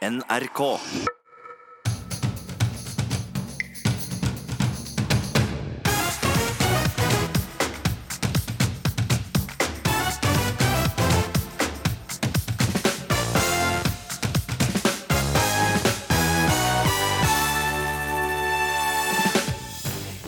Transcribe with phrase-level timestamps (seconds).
[0.00, 0.60] NRK.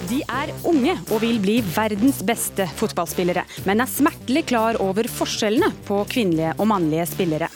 [0.04, 5.72] De er unge og vil bli verdens beste fotballspillere, men er smertelig klar over forskjellene
[5.88, 7.48] på kvinnelige og mannlige spillere.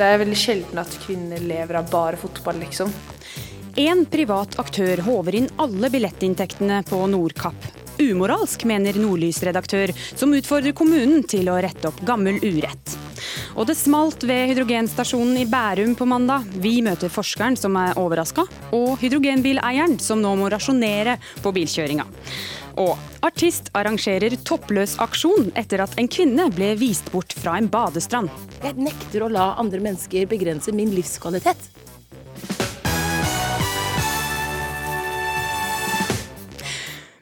[0.00, 2.88] Det er veldig sjelden at kvinner lever av bare fotball, liksom.
[3.76, 7.66] En privat aktør håver inn alle billettinntektene på Nordkapp.
[8.00, 12.94] Umoralsk, mener Nordlys-redaktør, som utfordrer kommunen til å rette opp gammel urett.
[13.60, 16.48] Og det smalt ved hydrogenstasjonen i Bærum på mandag.
[16.64, 22.08] Vi møter forskeren som er overraska, og hydrogenbileieren som nå må rasjonere på bilkjøringa.
[22.80, 28.32] Og artist arrangerer toppløs aksjon etter at en kvinne ble vist bort fra en badestrand.
[28.62, 31.60] Jeg nekter å la andre mennesker begrense min livskvalitet.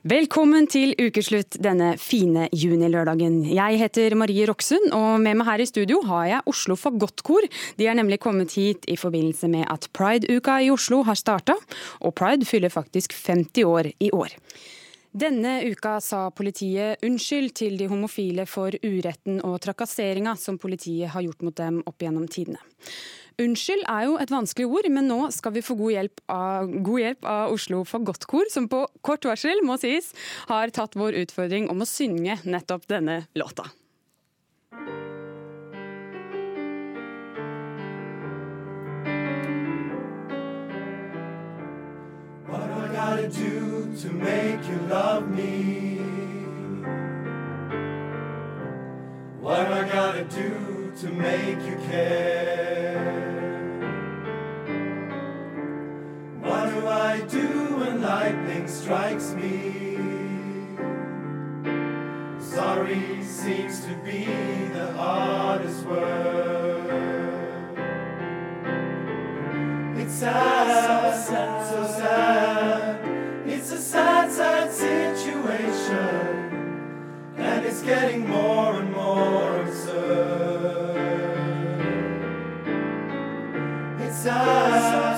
[0.08, 3.42] Velkommen til ukeslutt denne fine junilørdagen.
[3.50, 7.44] Jeg heter Marie Roksund, og med meg her i studio har jeg Oslo Fagottkor.
[7.76, 11.58] De er nemlig kommet hit i forbindelse med at Pride-uka i Oslo har starta,
[12.00, 14.38] og Pride fyller faktisk 50 år i år.
[15.18, 21.24] Denne uka sa politiet unnskyld til de homofile for uretten og trakasseringa som politiet har
[21.24, 22.60] gjort mot dem opp gjennom tidene.
[23.42, 27.02] Unnskyld er jo et vanskelig ord, men nå skal vi få god hjelp av, god
[27.02, 30.12] hjelp av Oslo Fagottkor, som på kort varsel, må sies,
[30.50, 33.66] har tatt vår utfordring om å synge nettopp denne låta.
[42.46, 43.67] What do I gotta do
[43.98, 45.96] to make you love me?
[49.40, 53.02] What do I gotta do to make you care?
[56.40, 59.74] What do I do when lightning strikes me?
[62.38, 64.26] Sorry seems to be
[64.74, 67.18] the hardest word.
[69.96, 71.57] It's sad, sad, so sad.
[77.88, 80.98] Getting more and more absurd.
[83.98, 85.16] It's sad,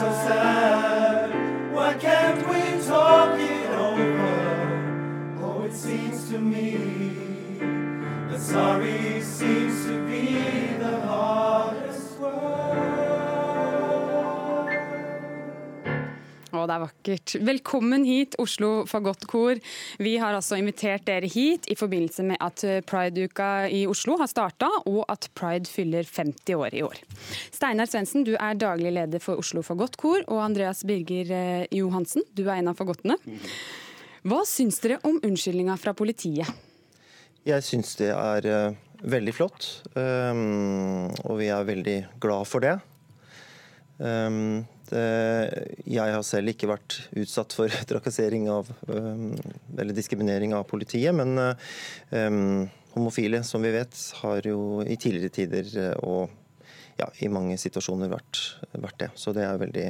[0.00, 1.74] so sad.
[1.74, 5.36] Why can't we talk it over?
[5.42, 6.78] Oh, it seems to me
[8.30, 10.77] that sorry seems to be
[16.58, 17.32] Å, det er vakkert.
[17.46, 19.60] Velkommen hit, Oslo Fagottkor.
[20.02, 24.66] Vi har altså invitert dere hit i forbindelse med at Pride-uka i Oslo har starta,
[24.90, 26.98] og at Pride fyller 50 år i år.
[27.54, 32.48] Steinar Svendsen, du er daglig leder for Oslo Fagottkor, og Andreas Birger eh, Johansen, du
[32.48, 33.18] er en av fagottene.
[34.26, 36.50] Hva syns dere om unnskyldninga fra politiet?
[37.46, 42.74] Jeg syns det er eh, veldig flott, um, og vi er veldig glad for det.
[44.88, 45.04] Det.
[45.88, 49.34] Jeg har selv ikke vært utsatt for trakassering av, um,
[49.76, 52.66] eller diskriminering av politiet, men um,
[52.98, 56.30] homofile, som vi vet, har jo i tidligere tider eh, og
[56.98, 58.40] ja, i mange situasjoner vært,
[58.74, 59.10] vært det.
[59.14, 59.86] Så det er veldig,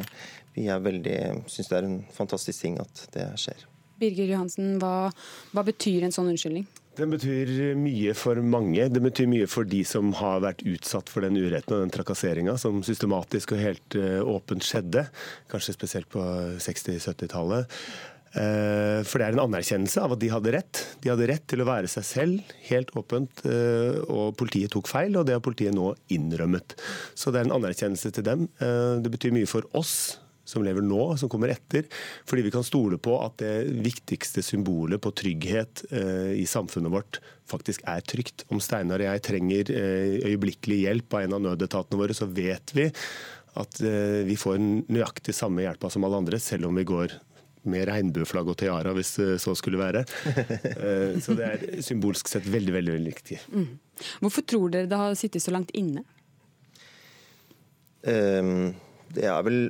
[0.56, 3.64] vi er veldig, syns det er en fantastisk ting at det skjer.
[3.98, 5.08] Birger Johansen, hva,
[5.54, 6.68] hva betyr en sånn unnskyldning?
[6.98, 8.88] Den betyr mye for mange.
[8.90, 12.56] Det betyr mye for de som har vært utsatt for den uretten og den trakasseringa
[12.58, 15.04] som systematisk og helt uh, åpent skjedde.
[15.52, 16.24] Kanskje spesielt på
[16.58, 17.78] 60-70-tallet.
[18.34, 20.82] Uh, for det er en anerkjennelse av at de hadde rett.
[21.04, 23.46] De hadde rett til å være seg selv, helt åpent.
[23.46, 26.74] Uh, og politiet tok feil, og det har politiet nå innrømmet.
[27.14, 28.48] Så det er en anerkjennelse til dem.
[28.58, 31.86] det betyr mye for oss som lever nå, som kommer etter.
[32.28, 33.54] Fordi vi kan stole på at det
[33.84, 38.46] viktigste symbolet på trygghet eh, i samfunnet vårt faktisk er trygt.
[38.52, 42.74] Om Steinar og jeg trenger eh, øyeblikkelig hjelp av en av nødetatene våre, så vet
[42.76, 42.88] vi
[43.58, 47.18] at eh, vi får nøyaktig samme hjelpa som alle andre, selv om vi går
[47.68, 50.04] med regnbueflagg og tiara, hvis det så skulle være.
[50.78, 53.38] Eh, så det er symbolsk sett veldig, veldig, veldig viktig.
[53.50, 53.70] Mm.
[54.22, 56.04] Hvorfor tror dere det har sittet så langt inne?
[58.06, 58.78] Um
[59.16, 59.60] det er vel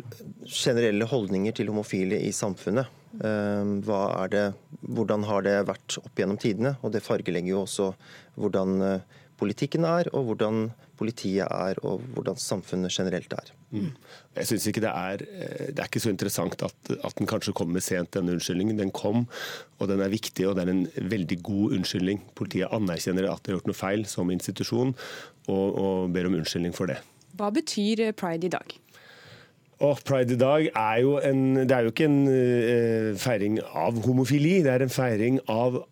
[0.49, 2.95] generelle holdninger til homofile i samfunnet.
[3.19, 4.47] Hva er det,
[4.85, 6.75] hvordan har det vært opp gjennom tidene?
[6.83, 7.93] Og det fargelegger jo også
[8.39, 9.01] hvordan
[9.39, 10.69] politikken er, og hvordan
[10.99, 13.53] politiet er, og hvordan samfunnet generelt er.
[13.71, 13.93] Mm.
[14.35, 17.81] Jeg synes ikke Det er det er ikke så interessant at, at den kanskje kommer
[17.85, 18.79] sent, denne unnskyldningen.
[18.79, 19.27] Den kom,
[19.79, 22.23] og den er viktig, og det er en veldig god unnskyldning.
[22.35, 24.95] Politiet anerkjenner at de har gjort noe feil som institusjon,
[25.47, 26.99] og, og ber om unnskyldning for det.
[27.39, 28.79] Hva betyr pride i dag?
[29.85, 34.01] Og Pride i dag er jo, en, det er jo ikke en uh, feiring av
[34.07, 35.85] homofili, det er en feiring av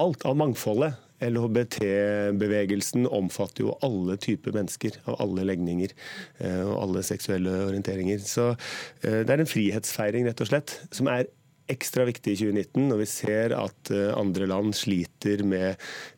[0.00, 1.00] alt, av mangfoldet.
[1.24, 5.92] LHBT-bevegelsen omfatter jo alle typer mennesker, av alle legninger
[6.40, 8.24] uh, og alle seksuelle orienteringer.
[8.24, 11.28] Så uh, det er en frihetsfeiring, rett og slett, som er
[11.70, 15.70] ekstra viktig i 2019 når vi ser at eh, andre land sliter med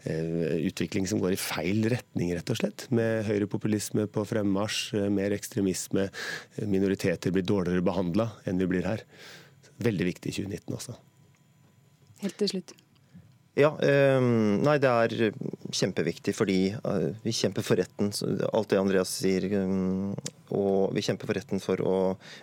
[0.09, 2.87] eh, utvikling som går i feil retning, rett og slett.
[2.95, 6.09] Med høyrepopulisme på fremmarsj, eh, mer ekstremisme.
[6.67, 9.05] Minoriteter blir dårligere behandla enn vi blir her.
[9.83, 10.97] Veldig viktig i 2019 også.
[12.25, 12.77] Helt til slutt.
[13.57, 15.37] Ja, eh, nei det er
[15.73, 18.11] kjempeviktig fordi eh, vi kjemper for retten,
[18.53, 19.47] alt det Andreas sier.
[19.65, 20.13] Um,
[20.53, 21.95] og vi kjemper for retten for å,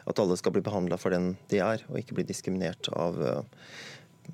[0.09, 3.67] at alle skal bli behandla for den de er, og ikke bli diskriminert av uh,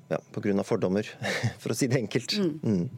[0.08, 0.64] ja, pga.
[0.64, 1.06] fordommer,
[1.62, 2.38] for å si det enkelt.
[2.40, 2.56] Mm.
[2.64, 2.88] Mm.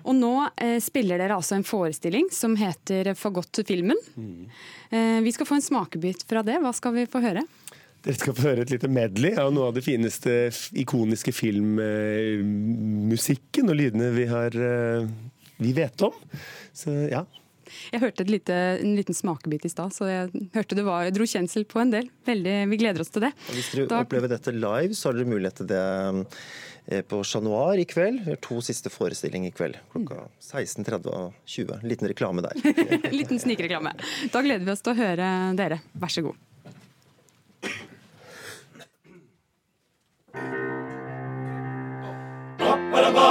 [0.00, 3.98] Og nå eh, spiller dere altså en forestilling som heter For godt til filmen.
[4.16, 4.46] Mm.
[4.90, 6.56] Eh, vi skal få en smakebit fra det.
[6.62, 7.44] Hva skal vi få høre?
[8.00, 10.30] Dere skal få høre et lite medley av noe av det fineste
[10.80, 15.04] ikoniske filmmusikken og lydene vi, har, eh,
[15.60, 16.12] vi vet om.
[16.72, 17.26] Så ja.
[17.92, 21.64] Jeg hørte lite, en liten smakebit i stad, så jeg hørte det var, dro kjensel
[21.68, 22.08] på en del.
[22.26, 23.32] Veldig, vi gleder oss til det.
[23.50, 25.84] Og hvis dere da, opplever dette live, så har dere mulighet til det
[26.88, 28.16] eh, på Chat Noir i kveld.
[28.24, 29.74] Vi har to siste forestillinger i kveld.
[29.92, 31.86] Klokka 16.30 og 20.
[31.92, 32.54] Liten reklame der.
[33.20, 33.92] liten snikreklame.
[34.32, 35.26] Da gleder vi oss til å høre
[35.60, 35.78] dere.
[36.00, 36.36] Vær så god.
[42.90, 43.29] Tusen,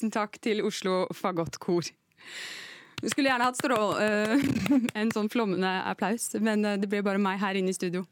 [0.00, 1.84] tusen takk til Oslo Fagottkor.
[3.00, 4.40] Du skulle gjerne hatt strål, uh,
[5.00, 8.06] en sånn flommende applaus, men uh, det ble bare meg her inne i studio.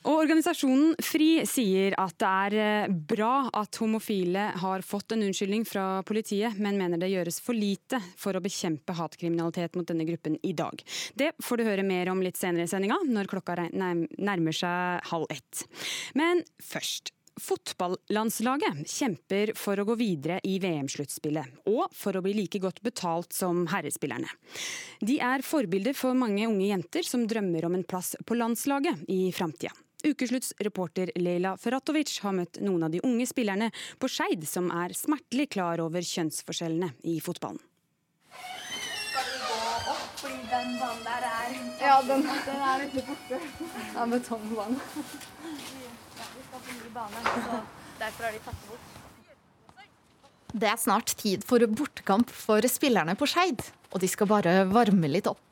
[0.00, 5.66] Og Organisasjonen FRI sier at det er eh, bra at homofile har fått en unnskyldning
[5.68, 10.40] fra politiet, men mener det gjøres for lite for å bekjempe hatkriminalitet mot denne gruppen
[10.40, 10.80] i dag.
[11.12, 15.28] Det får du høre mer om litt senere i sendinga, når klokka nærmer seg halv
[15.36, 15.66] ett.
[16.16, 17.12] Men først.
[17.40, 23.32] Fotballandslaget kjemper for å gå videre i VM-sluttspillet, og for å bli like godt betalt
[23.32, 24.28] som herrespillerne.
[25.00, 29.22] De er forbilder for mange unge jenter som drømmer om en plass på landslaget i
[29.32, 29.72] framtida.
[30.04, 33.68] Ukeslutts reporter Leila Ferratovic har møtt noen av de unge spillerne
[34.00, 37.60] på Skeid som er smertelig klar over kjønnsforskjellene i fotballen.
[38.30, 39.58] Skal vi gå
[39.92, 43.42] opp, fordi den banen der er Ja, den, den er litt borte.
[43.60, 44.80] Det er betongbane.
[48.00, 48.10] Det.
[50.50, 53.62] Det er snart tid for bortekamp for spillerne på Skeid,
[53.92, 55.42] og de skal bare varme litt opp.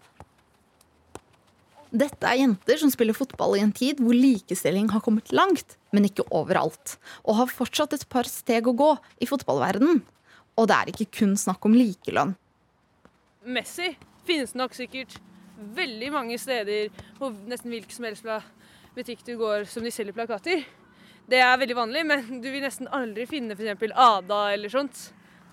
[1.89, 6.05] Dette er jenter som spiller fotball i en tid hvor likestilling har kommet langt, men
[6.05, 8.91] ikke overalt, og har fortsatt et par steg å gå
[9.25, 10.03] i fotballverdenen.
[10.59, 12.35] Og det er ikke kun snakk om likelønn.
[13.49, 13.95] Messi
[14.29, 15.17] finnes nok sikkert
[15.79, 18.27] veldig mange steder på nesten hvilken som helst
[18.99, 20.67] butikk du går som de selger plakater.
[21.29, 23.93] Det er veldig vanlig, men du vil nesten aldri finne f.eks.
[23.93, 25.09] Ada eller sånt.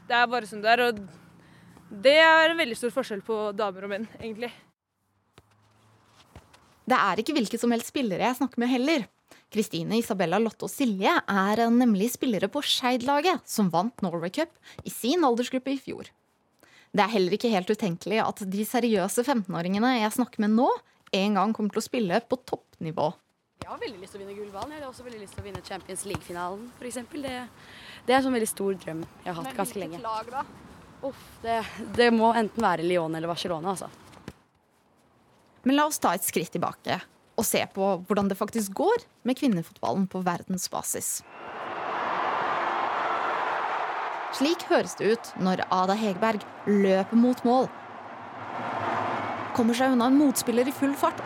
[0.05, 1.01] Det er bare sånn det er, og
[2.05, 4.51] det er en veldig stor forskjell på damer og menn, egentlig.
[6.86, 9.08] Det er ikke hvilke som helst spillere jeg snakker med heller.
[9.53, 14.51] Kristine, Isabella, Lotte og Silje er nemlig spillere på Skeid-laget, som vant Norway Cup
[14.86, 16.10] i sin aldersgruppe i fjor.
[16.96, 20.70] Det er heller ikke helt utenkelig at de seriøse 15-åringene jeg snakker med nå,
[21.15, 23.12] en gang kommer til å spille på toppnivå.
[23.65, 24.74] Jeg har veldig lyst til å vinne gullballen.
[24.75, 26.98] Jeg har også veldig lyst til å vinne Champions League-finalen, f.eks.
[27.15, 27.29] Det,
[28.05, 30.01] det er en sånn veldig stor drøm jeg har hatt ganske lenge.
[30.03, 30.43] lag, da?
[31.10, 31.55] Uff, det,
[31.98, 33.89] det må enten være Lyon eller Barcelona, altså.
[35.65, 37.00] Men la oss ta et skritt tilbake
[37.34, 41.10] og se på hvordan det faktisk går med kvinnefotballen på verdensbasis.
[44.38, 47.65] Slik høres det ut når Ada Hegerberg løper mot mål.
[49.57, 51.25] Kommer seg unna en motspiller i full fart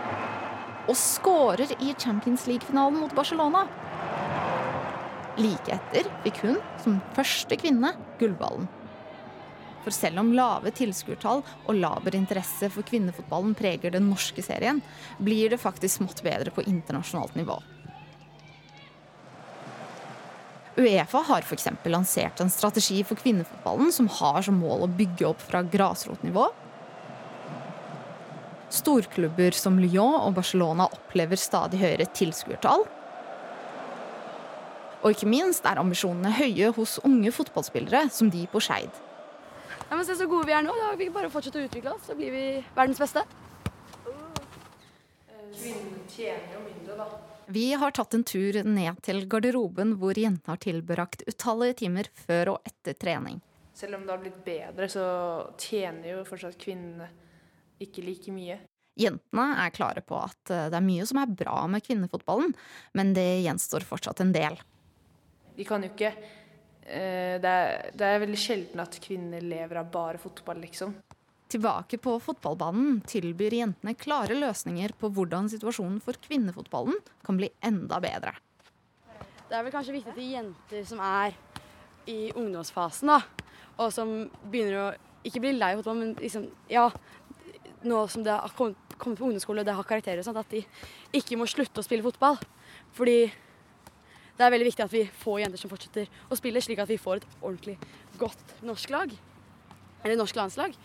[0.89, 3.65] og skårer i Champions League-finalen mot Barcelona.
[5.39, 8.67] Like etter fikk hun, som første kvinne, gullballen.
[9.85, 14.81] For selv om lave tilskuertall og laber interesse for kvinnefotballen preger den norske serien,
[15.23, 17.59] blir det faktisk smått bedre på internasjonalt nivå.
[20.79, 21.67] Uefa har f.eks.
[21.91, 26.45] lansert en strategi for kvinnefotballen som har som mål å bygge opp fra grasrotnivå.
[28.69, 32.85] Storklubber som Lyon og Barcelona opplever stadig høyere tilskuertall.
[34.99, 38.91] Og ikke minst er ambisjonene høye hos unge fotballspillere som de på Skeid.
[39.89, 40.75] Ja, men se så gode vi er nå.
[40.75, 42.43] Da vi bare fortsette å utvikle oss, så blir vi
[42.75, 43.23] verdens beste.
[45.55, 47.07] Kvinnen tjener jo mindre, da.
[47.49, 52.53] Vi har tatt en tur ned til garderoben hvor jentene har tilbrakt utallige timer før
[52.53, 53.39] og etter trening.
[53.73, 55.07] Selv om det har blitt bedre, så
[55.57, 57.07] tjener jo fortsatt kvinnene
[57.83, 58.59] ikke like mye.
[58.99, 62.51] Jentene er klare på at eh, det er mye som er bra med kvinnefotballen,
[62.97, 64.59] men det gjenstår fortsatt en del.
[65.55, 69.93] De kan jo ikke eh, det, er, det er veldig sjelden at kvinner lever av
[69.93, 70.97] bare fotball, liksom.
[71.49, 77.97] Tilbake på fotballbanen tilbyr jentene klare løsninger på hvordan situasjonen for kvinnefotballen kan bli enda
[78.03, 78.35] bedre.
[79.49, 81.33] Det er vel kanskje viktig til jenter som er
[82.09, 83.23] i ungdomsfasen, da.
[83.79, 84.11] Og som
[84.51, 84.89] begynner å
[85.25, 86.89] ikke bli lei fotball, men liksom Ja,
[87.87, 90.63] nå som det har kommet, på ungdomsskole og det har karakterer og sånt, at de
[91.15, 92.35] ikke må slutte å spille fotball.
[92.97, 93.29] Fordi
[94.39, 96.99] det er veldig viktig at vi får jenter som fortsetter å spille, slik at vi
[96.99, 97.77] får et ordentlig
[98.19, 99.15] godt norsk lag.
[100.03, 100.75] Eller norsk landslag.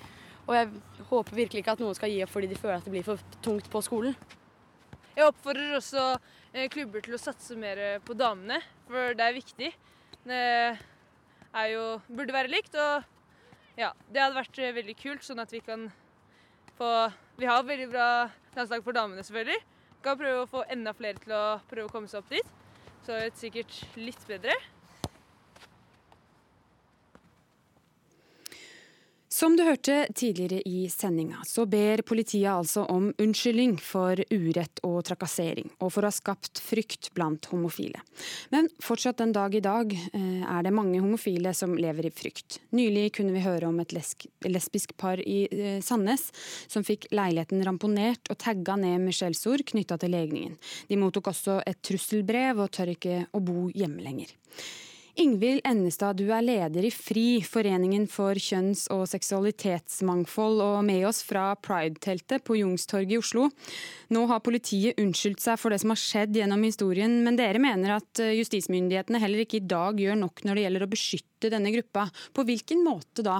[0.44, 0.70] Og jeg
[1.10, 3.22] håper virkelig ikke at noen skal gi opp fordi de føler at det blir for
[3.44, 4.16] tungt på skolen.
[5.14, 6.04] Jeg oppfordrer også
[6.52, 8.58] eh, klubber til å satse mer på damene,
[8.90, 9.70] for det er viktig.
[10.26, 10.40] Det
[11.54, 15.54] er jo, burde være likt, og ja, det hadde vært eh, veldig kult, sånn at
[15.54, 15.86] vi kan
[16.78, 16.90] få
[17.38, 18.08] Vi har veldig bra
[18.54, 19.58] landslag for damene, selvfølgelig.
[20.04, 22.52] Kan prøve å få enda flere til å prøve å komme seg opp dit.
[23.02, 24.54] Så er sikkert litt bedre.
[29.34, 35.00] Som du hørte tidligere i sendinga, så ber politiet altså om unnskyldning for urett og
[35.08, 37.98] trakassering, og for å ha skapt frykt blant homofile.
[38.54, 42.60] Men fortsatt den dag i dag eh, er det mange homofile som lever i frykt.
[42.78, 43.96] Nylig kunne vi høre om et
[44.46, 46.28] lesbisk par i eh, Sandnes
[46.70, 50.54] som fikk leiligheten ramponert og tagga ned med skjellsord knytta til legningen.
[50.86, 54.30] De mottok også et trusselbrev og tør ikke å bo hjemme lenger.
[55.14, 61.20] Ingvild Ennestad, du er leder i FRI, Foreningen for kjønns- og seksualitetsmangfold, og med oss
[61.22, 63.44] fra Pride-teltet på Jungstorget i Oslo.
[64.10, 68.00] Nå har politiet unnskyldt seg for det som har skjedd gjennom historien, men dere mener
[68.00, 71.74] at eh, justismyndighetene heller ikke i dag gjør nok når det gjelder å beskytte denne
[71.76, 72.08] gruppa.
[72.34, 73.38] På hvilken måte da?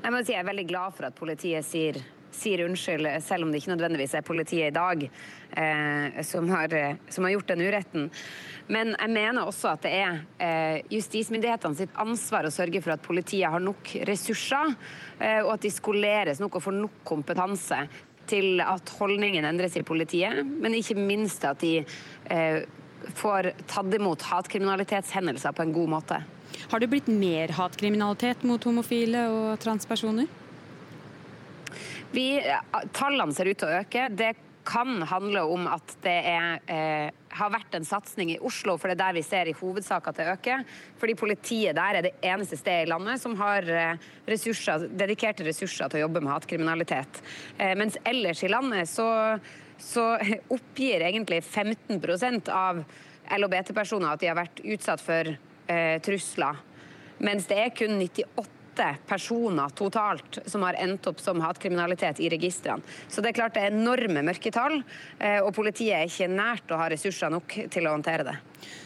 [0.00, 2.00] Jeg må si jeg er veldig glad for at politiet sier,
[2.36, 6.76] sier unnskyld, selv om det ikke nødvendigvis er politiet i dag eh, som, har,
[7.08, 8.08] som, har, gjort den uretten.
[8.72, 13.04] Men jeg mener også at det er eh, justismyndighetene sitt ansvar å sørge for at
[13.04, 14.76] politiet har nok ressurser,
[15.18, 17.84] eh, og at de skoleres nok og får nok kompetanse
[18.30, 22.62] til at holdningen endres i politiet, men ikke minst at de eh,
[23.18, 26.20] får tatt imot hatkriminalitetshendelser på en god måte.
[26.70, 30.28] Har det blitt mer hatkriminalitet mot homofile og transpersoner?
[32.12, 32.26] Vi,
[32.92, 34.08] tallene ser ut til å øke.
[34.12, 34.34] Det
[34.68, 39.00] kan handle om at det er, eh, har vært en satsing i Oslo, for det
[39.00, 40.64] er der vi ser i hovedsak at det øker.
[41.00, 43.96] Fordi politiet der er det eneste stedet i landet som har eh,
[44.28, 47.22] ressurser, dedikerte ressurser til å jobbe med hatkriminalitet.
[47.58, 49.38] Eh, mens ellers i landet så,
[49.78, 50.18] så
[50.56, 52.84] oppgir egentlig 15% av
[53.32, 56.60] LHBT-personer at de har vært utsatt for eh, trusler.
[57.22, 58.61] Mens det er kun 98
[59.06, 62.82] personer totalt som har endt opp som hatkriminalitet i registrene.
[63.08, 64.80] Så det er klart det er enorme mørketall,
[65.18, 68.36] eh, og politiet er ikke nært å ha ressurser nok til å håndtere det.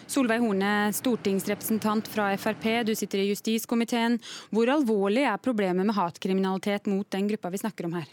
[0.07, 4.21] Solveig Horne, stortingsrepresentant fra Frp, du sitter i justiskomiteen.
[4.55, 8.09] Hvor alvorlig er problemet med hatkriminalitet mot den gruppa vi snakker om her?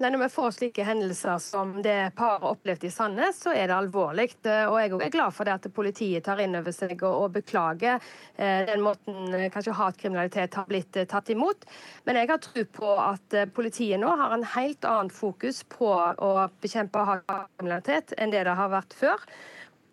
[0.00, 3.74] Nei, når vi får slike hendelser som det paret opplevde i Sandnes, så er det
[3.76, 4.30] alvorlig.
[4.48, 7.98] Og jeg er glad for det at politiet tar inn over seg og, og beklager
[8.38, 11.68] eh, den måten eh, kanskje hatkriminalitet har blitt eh, tatt imot.
[12.08, 15.92] Men jeg har tro på at eh, politiet nå har en helt annen fokus på
[15.92, 16.32] å
[16.64, 19.28] bekjempe hatkriminalitet enn det det har vært før.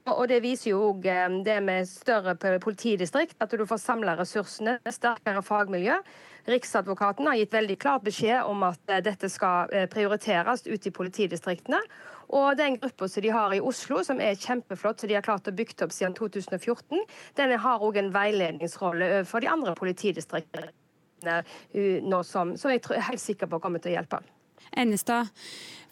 [0.08, 4.80] Og Det viser jo òg eh, det med større politidistrikt, at du får samla ressursene,
[4.88, 6.00] sterkere fagmiljø.
[6.48, 10.96] Riksadvokaten har gitt veldig klart beskjed om at eh, dette skal eh, prioriteres ute i
[10.96, 11.82] politidistriktene.
[12.38, 15.48] Og den gruppa som de har i Oslo, som er kjempeflott, som de har klart
[15.48, 17.04] å bygge opp siden 2014,
[17.40, 20.72] den har òg en veiledningsrolle for de andre politidistriktene
[22.06, 24.20] nå som, som jeg er helt sikker på kommer til å hjelpe.
[24.78, 25.32] Ennestad,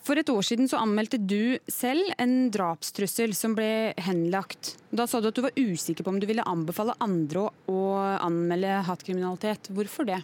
[0.06, 4.76] for et år siden så anmeldte du selv en drapstrussel som ble henlagt.
[4.94, 7.82] Da sa du at du var usikker på om du ville anbefale andre å
[8.22, 9.72] anmelde hatkriminalitet.
[9.74, 10.22] Hvorfor det?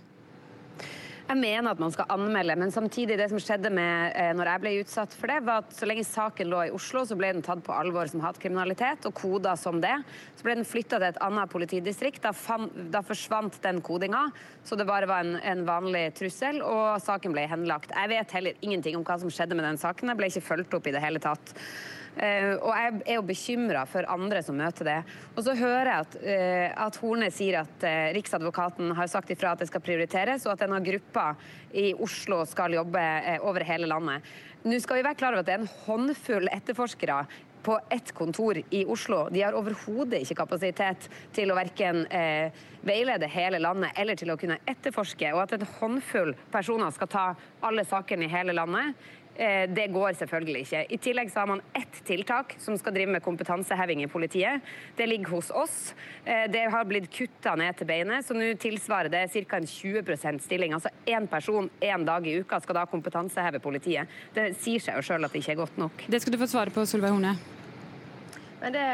[1.31, 4.61] Jeg mener at man skal anmelde, men samtidig det som skjedde med eh, når jeg
[4.65, 7.45] ble utsatt for det, var at så lenge saken lå i Oslo, så ble den
[7.45, 9.93] tatt på alvor som hatkriminalitet og koda som det.
[10.35, 12.19] Så ble den flytta til et annet politidistrikt.
[12.25, 14.25] Da, fan, da, forsvant den kodinga,
[14.67, 17.95] så det bare var en, en, vanlig trussel, og saken ble henlagt.
[17.95, 20.11] Jeg vet heller ingenting om hva som skjedde med den saken.
[20.11, 21.55] Jeg ble ikke fulgt opp i det hele tatt.
[22.11, 24.97] Uh, og jeg er jo bekymra for andre som møter det.
[25.31, 29.53] Og så hører jeg at, uh, at Horne sier at uh, Riksadvokaten har sagt ifra
[29.55, 31.29] at det skal prioriteres, og at denne gruppa
[31.71, 33.05] i Oslo skal jobbe
[33.47, 34.27] over hele landet.
[34.67, 37.23] Nå skal vi være klar over at det er en håndfull etterforskere
[37.61, 39.29] på ett kontor i Oslo.
[39.29, 42.49] De har overhodet ikke kapasitet til å verken eh,
[42.85, 45.29] veilede hele landet eller til å kunne etterforske.
[45.35, 47.25] Og at en håndfull personer skal ta
[47.61, 50.81] alle sakene i hele landet, Eh, det går selvfølgelig ikke.
[50.93, 54.61] I tillegg så har man ett tiltak som skal drive med kompetanseheving i politiet.
[54.97, 55.95] Det ligger hos oss.
[56.25, 59.57] Eh, det har blitt kutta ned til beinet, så nå tilsvarer det ca.
[59.57, 60.73] en 20% stilling.
[60.77, 64.07] Altså én person én dag i uka skal da kompetanseheve politiet.
[64.33, 66.05] Det sier seg jo sjøl at det ikke er godt nok.
[66.07, 67.35] Det skal du få svare på, Solveig Horne.
[68.61, 68.87] Men det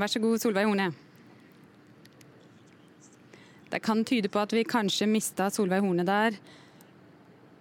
[0.00, 1.09] Vær så god, Solveig Horne.
[3.70, 6.38] Det kan tyde på at vi kanskje mista Solveig Horne der.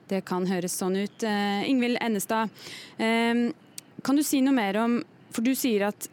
[0.10, 1.22] Det kan høres sånn ut.
[1.22, 2.50] Uh, Ingvild Ennestad,
[2.98, 3.44] uh,
[4.02, 6.08] kan du si noe mer om For du sier at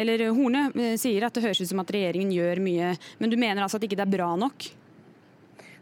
[0.00, 3.36] eller Horne uh, sier at det høres ut som at regjeringen gjør mye, men du
[3.36, 4.70] mener altså at ikke det er bra nok?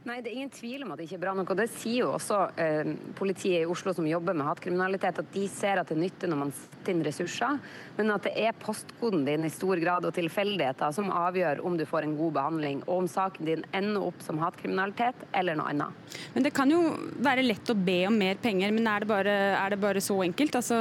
[0.08, 1.50] Nei, Det er ingen tvil om at det ikke er bra nok.
[1.52, 5.42] og Det sier jo også eh, politiet i Oslo som jobber med hatkriminalitet, at de
[5.52, 7.58] ser at det nytter når man setter inn ressurser,
[7.98, 11.84] men at det er postkoden din i stor grad og tilfeldigheter som avgjør om du
[11.84, 16.16] får en god behandling, og om saken din ender opp som hatkriminalitet eller noe annet.
[16.32, 16.80] Men Det kan jo
[17.20, 20.16] være lett å be om mer penger, men er det bare, er det bare så
[20.24, 20.56] enkelt?
[20.62, 20.80] Altså,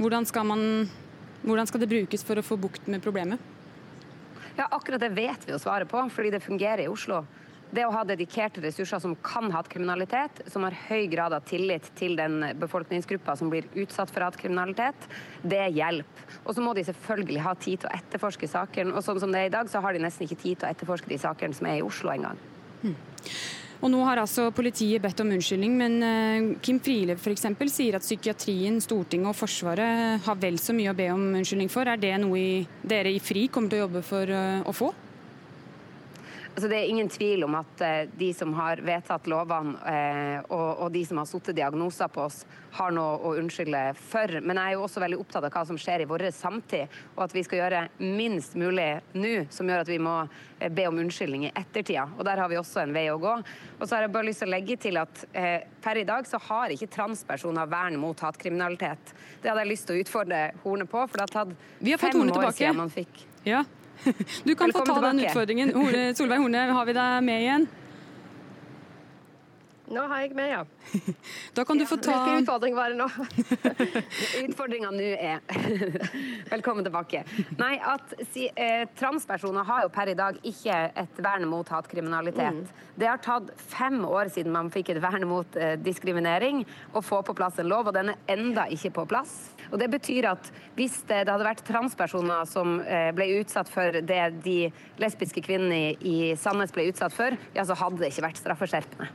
[0.00, 0.90] hvordan skal, man,
[1.46, 3.38] hvordan skal det brukes for å få bukt med problemet?
[4.58, 7.22] Ja, Akkurat det vet vi å svare på, fordi det fungerer i Oslo.
[7.74, 12.14] Det å ha dedikerte ressurser som kan hatkriminalitet, som har høy grad av tillit til
[12.18, 15.08] den befolkningsgruppa som blir utsatt for hatkriminalitet,
[15.42, 16.28] det hjelper.
[16.44, 18.94] Og så må de selvfølgelig ha tid til å etterforske sakene.
[18.94, 20.70] Og sånn som det er i dag, så har de nesten ikke tid til å
[20.70, 22.38] etterforske de sakene som er i Oslo engang.
[22.84, 22.96] Hmm.
[23.84, 27.48] Og nå har altså politiet bedt om unnskyldning, men eh, Kim Friele f.eks.
[27.74, 31.90] sier at psykiatrien, Stortinget og Forsvaret har vel så mye å be om unnskyldning for.
[31.90, 34.94] Er det noe dere i FRI kommer til å jobbe for eh, å få?
[36.54, 40.84] Altså, det er ingen tvil om at eh, de som har vedtatt lovene eh, og,
[40.84, 42.44] og, de som har satt diagnoser på oss,
[42.78, 44.38] har noe å unnskylde for.
[44.38, 47.24] Men jeg er jo også veldig opptatt av hva som skjer i vår samtid, og
[47.26, 48.86] at vi skal gjøre minst mulig
[49.18, 52.06] nå som gjør at vi må eh, be om unnskyldning i ettertida.
[52.14, 53.36] Og der har vi også en vei å gå.
[53.80, 56.30] Og så har jeg bare lyst til å legge til at eh, per i dag
[56.30, 59.16] så har ikke transpersoner vern mot hatkriminalitet.
[59.42, 61.56] Det hadde jeg lyst til å utfordre Horne på, for det har tatt
[62.06, 63.64] fem år siden man fikk ja.
[64.44, 65.72] Du kan få ta den utfordringen.
[66.18, 67.66] Solveig Horne, har vi deg med igjen?
[69.84, 70.62] Nå har jeg med, ja.
[71.52, 73.08] Da kan du få ta Hvilken utfordring var det nå?
[74.48, 75.42] Utfordringa nå er
[76.54, 77.20] Velkommen tilbake.
[77.60, 82.62] Nei, at si, eh, Transpersoner har jo per i dag ikke et vern mot hatkriminalitet.
[82.64, 82.88] Mm.
[82.96, 86.64] Det har tatt fem år siden man fikk et vern mot eh, diskriminering
[86.96, 89.53] å få på plass en lov, og den er enda ikke på plass.
[89.72, 94.00] Og det betyr at hvis det, det hadde vært transpersoner som eh, ble utsatt for
[94.04, 94.58] det de
[95.02, 99.12] lesbiske kvinnene i, i Sandnes ble utsatt for, ja, så hadde det ikke vært straffeskjerpende.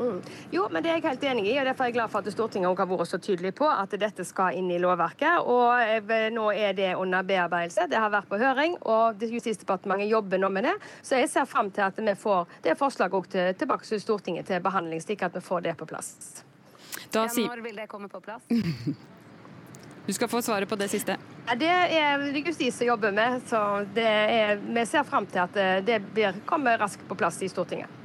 [0.00, 0.22] Mm.
[0.50, 2.32] Jo, men det er jeg helt enig i, og derfor er jeg glad for at
[2.32, 5.44] Stortinget har vært så tydelig på at dette skal inn i lovverket.
[5.44, 7.88] og eh, Nå er det under bearbeidelse.
[7.90, 10.76] Det har vært på høring, og Justisdepartementet jobber nå med det.
[11.02, 14.64] Så jeg ser fram til at vi får det forslaget til, tilbake til Stortinget til
[14.64, 16.46] behandling, slik at vi får det på plass.
[17.10, 18.42] Da ja, når vil det komme på plass?
[20.06, 21.14] Du skal få svaret på det siste.
[21.46, 23.60] Ja, det er det justis som jobber med, så
[23.94, 28.00] er, vi ser fram til at eh, det blir, kommer raskt på plass i Stortinget.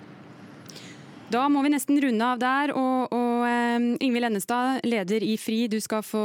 [1.33, 2.73] Da må vi nesten runde av der.
[2.77, 3.24] Og, og
[3.75, 6.23] Ingvild Ennestad, leder i FRI, du skal få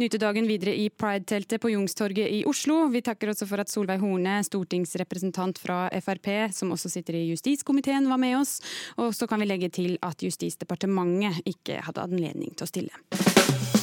[0.00, 2.84] nyte dagen videre i Pride-teltet på Jungstorget i Oslo.
[2.92, 8.08] Vi takker også for at Solveig Horne, stortingsrepresentant fra Frp, som også sitter i justiskomiteen,
[8.10, 8.58] var med oss.
[8.98, 13.74] Og så kan vi legge til at Justisdepartementet ikke hadde anledning til å stille.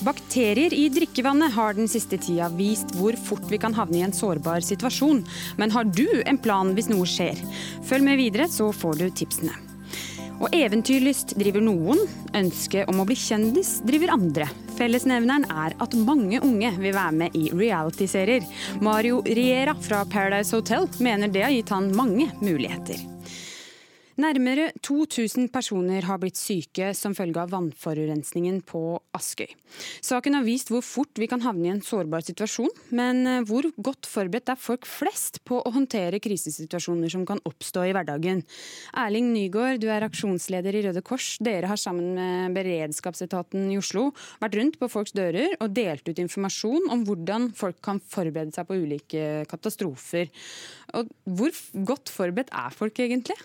[0.00, 4.16] Bakterier i drikkevannet har den siste tida vist hvor fort vi kan havne i en
[4.16, 5.20] sårbar situasjon.
[5.60, 7.36] Men har du en plan hvis noe skjer?
[7.84, 9.69] Følg med videre, så får du tipsene.
[10.40, 12.00] Og eventyrlyst driver noen,
[12.36, 14.48] ønsket om å bli kjendis driver andre.
[14.78, 18.48] Fellesnevneren er at mange unge vil være med i realityserier.
[18.80, 23.09] Mario Riera fra Paradise Hotel mener det har gitt han mange muligheter.
[24.20, 28.80] Nærmere 2000 personer har blitt syke som følge av vannforurensningen på
[29.16, 29.48] Askøy.
[30.04, 33.64] Saken har vist hvor fort vi kan havne i en sårbar situasjon, men eh, hvor
[33.80, 38.42] godt forberedt er folk flest på å håndtere krisesituasjoner som kan oppstå i hverdagen?
[39.00, 41.30] Erling Nygaard, du er aksjonsleder i Røde Kors.
[41.40, 44.10] Dere har sammen med beredskapsetaten i Oslo
[44.42, 48.68] vært rundt på folks dører og delt ut informasjon om hvordan folk kan forberede seg
[48.68, 50.28] på ulike katastrofer.
[50.98, 53.38] Og hvor godt forberedt er folk egentlig?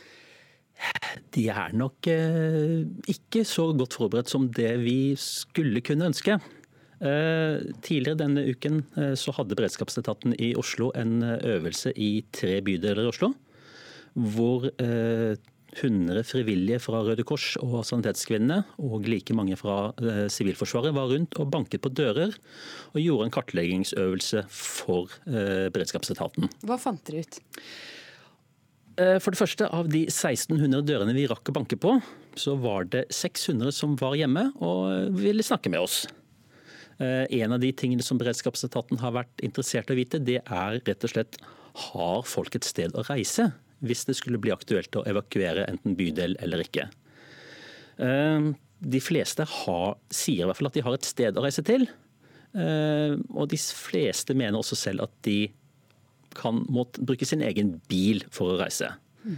[1.36, 6.38] De er nok eh, ikke så godt forberedt som det vi skulle kunne ønske.
[6.96, 13.06] Eh, tidligere denne uken eh, så hadde beredskapsetaten i Oslo en øvelse i tre bydeler
[13.06, 13.34] i Oslo.
[14.16, 14.70] Hvor
[15.76, 19.90] 100 frivillige fra Røde Kors og Sanitetskvinnene og like mange fra
[20.32, 22.32] Sivilforsvaret var rundt og banket på dører
[22.94, 26.48] og gjorde en kartleggingsøvelse for beredskapsetaten.
[26.64, 27.42] Hva fant dere ut?
[28.96, 31.98] Eh, for det første, av de 1600 dørene vi rakk å banke på,
[32.40, 36.06] så var det 600 som var hjemme og ville snakke med oss.
[37.04, 40.80] Eh, en av de tingene som beredskapsetaten har vært interessert i å vite, det er
[40.80, 41.40] rett og slett
[41.90, 43.50] har folk et sted å reise
[43.84, 46.88] hvis det skulle bli aktuelt å evakuere enten bydel eller ikke.
[48.00, 48.48] Eh,
[48.86, 51.88] de fleste har, sier i hvert fall at de har et sted å reise til.
[52.56, 55.50] Og de fleste mener også selv at de
[56.38, 58.92] kan måtte bruke sin egen bil for å reise.
[59.26, 59.38] Mm.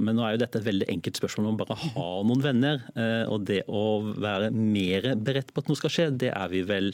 [0.00, 2.84] Men nå er jo dette et veldig enkelt spørsmål om bare å ha noen venner.
[2.96, 6.62] Eh, og det å være mer beredt på at noe skal skje, det er vi
[6.66, 6.92] vel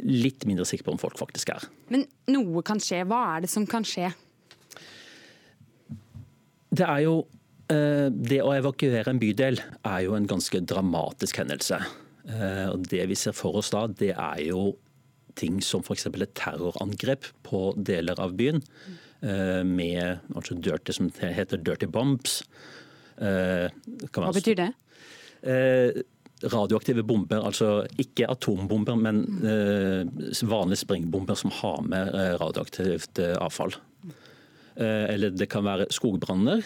[0.00, 1.66] litt mindre sikre på om folk faktisk er.
[1.92, 3.02] Men noe kan skje.
[3.08, 4.12] Hva er det som kan skje?
[6.70, 7.20] Det er jo
[7.70, 11.76] Det å evakuere en bydel er jo en ganske dramatisk hendelse.
[12.72, 14.72] Og Det vi ser for oss da, det er jo
[15.40, 16.06] ting som f.eks.
[16.10, 18.62] et terrorangrep på deler av byen.
[19.20, 22.40] Eh, med altså dirty, som heter dirty bombs.
[23.20, 23.68] Eh,
[24.14, 24.70] Hva betyr det?
[25.44, 26.00] Eh,
[26.50, 29.26] radioaktive bomber, altså ikke atombomber, men
[30.48, 33.74] vanlige springbomber som har med radioaktivt avfall.
[34.80, 36.64] Eller det kan være skogbranner.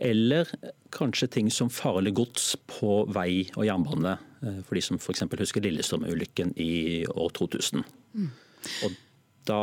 [0.00, 0.48] Eller
[0.96, 4.16] kanskje ting som farlig gods på vei og jernbane.
[4.46, 5.24] Eh, for de som f.eks.
[5.40, 7.84] husker Lillestrøm-ulykken i år 2000.
[8.14, 8.30] Mm.
[8.86, 8.96] Og
[9.46, 9.62] da,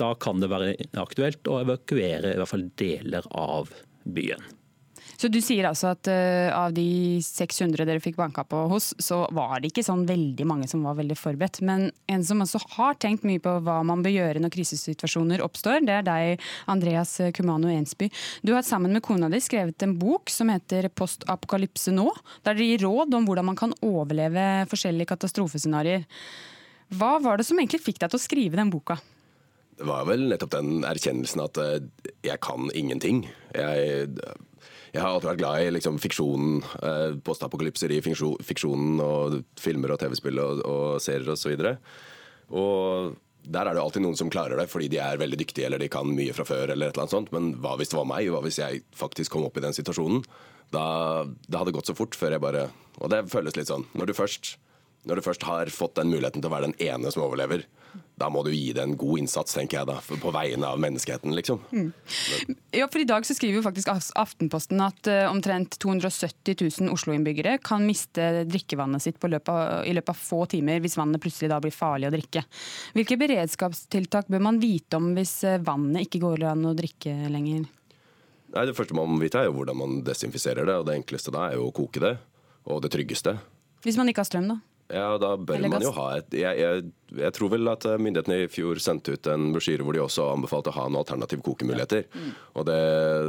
[0.00, 3.72] da kan det være aktuelt å evakuere i hvert fall deler av
[4.04, 4.44] byen.
[5.20, 9.26] Så du sier altså at uh, av de 600 dere fikk banka på hos, så
[9.36, 11.60] var det ikke sånn veldig mange som var veldig forberedt.
[11.66, 15.84] Men en som også har tenkt mye på hva man bør gjøre når krisesituasjoner oppstår,
[15.84, 18.08] det er deg, Andreas Kumano Ensby.
[18.40, 22.08] Du har sammen med kona di skrevet en bok som heter 'Postapokalypse nå',
[22.46, 26.08] der dere gir råd om hvordan man kan overleve forskjellige katastrofescenarioer.
[26.96, 28.96] Hva var det som egentlig fikk deg til å skrive den boka?
[29.76, 33.26] Det var vel nettopp den erkjennelsen at eh, jeg kan ingenting.
[33.54, 34.16] Jeg
[34.90, 40.00] jeg har alltid vært glad i liksom, fiksjonen, eh, postapokalypser i fiksjonen og filmer og
[40.02, 41.52] TV-spill og, og serier osv.
[41.54, 45.68] Og, og der er det alltid noen som klarer det fordi de er veldig dyktige
[45.68, 46.72] eller de kan mye fra før.
[46.74, 48.30] eller et eller annet sånt, Men hva hvis det var meg?
[48.32, 50.24] Hva hvis jeg faktisk kom opp i den situasjonen?
[50.74, 52.68] Da, det hadde gått så fort før jeg bare
[53.00, 53.86] Og det føles litt sånn.
[53.94, 54.56] Når du først,
[55.08, 57.64] når du først har fått den muligheten til å være den ene som overlever,
[58.20, 61.32] da må du gi det en god innsats, tenker jeg da, på vegne av menneskeheten,
[61.34, 61.62] liksom.
[61.72, 61.88] Mm.
[62.76, 63.88] Ja, for I dag så skriver jo faktisk
[64.20, 70.12] Aftenposten at uh, omtrent 270 000 Oslo-innbyggere kan miste drikkevannet sitt løpet av, i løpet
[70.12, 72.44] av få timer hvis vannet plutselig da blir farlig å drikke.
[72.98, 77.64] Hvilke beredskapstiltak bør man vite om hvis eh, vannet ikke går an å drikke lenger?
[78.50, 80.76] Nei, Det første man må vite er jo hvordan man desinfiserer det.
[80.76, 82.18] og Det enkleste da er jo å koke det.
[82.68, 83.38] Og det tryggeste.
[83.86, 84.60] Hvis man ikke har strøm, da?
[84.90, 86.84] Ja, da bør man jo ha et jeg, jeg,
[87.20, 90.30] jeg, tror vel at eh, myndighetene i fjor sendte ut en brosjyre hvor de også
[90.32, 92.08] anbefalte å ha noen alternative kokemuligheter.
[92.10, 92.32] Mm.
[92.58, 92.80] Og det,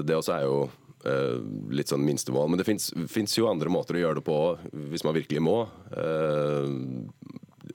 [0.09, 1.37] det, også er jo uh,
[1.73, 2.49] litt sånn minstemål.
[2.51, 2.67] Men det
[3.11, 4.39] fins jo andre måter å gjøre det på
[4.93, 5.57] hvis man virkelig må.
[5.93, 6.65] Uh,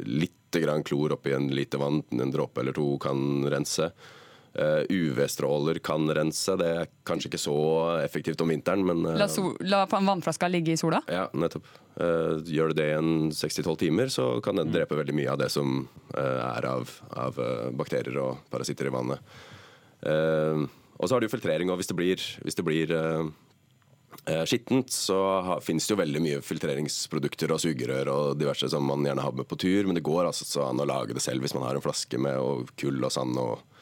[0.06, 3.90] litt grann klor oppi en liter vann, en dråpe eller to kan rense.
[4.56, 6.54] Uh, UV-stråler kan rense.
[6.56, 7.56] Det er kanskje ikke så
[8.00, 11.02] effektivt om vinteren, men uh, La, so la vannflaska ligge i sola?
[11.12, 11.66] Ja, nettopp.
[12.00, 15.42] Uh, gjør du det i en 6-12 timer, så kan den drepe veldig mye av
[15.42, 15.82] det som
[16.16, 17.36] er av, av
[17.76, 19.36] bakterier og parasitter i vannet.
[20.06, 22.94] og så har du filtrering, og hvis det blir, hvis det blir
[24.48, 25.18] skittent, så
[25.64, 29.48] finnes det jo veldig mye filtreringsprodukter og sugerør og diverse som man gjerne har med
[29.50, 31.84] på tur, men det går altså an å lage det selv hvis man har en
[31.84, 33.75] flaske med og kull og sand og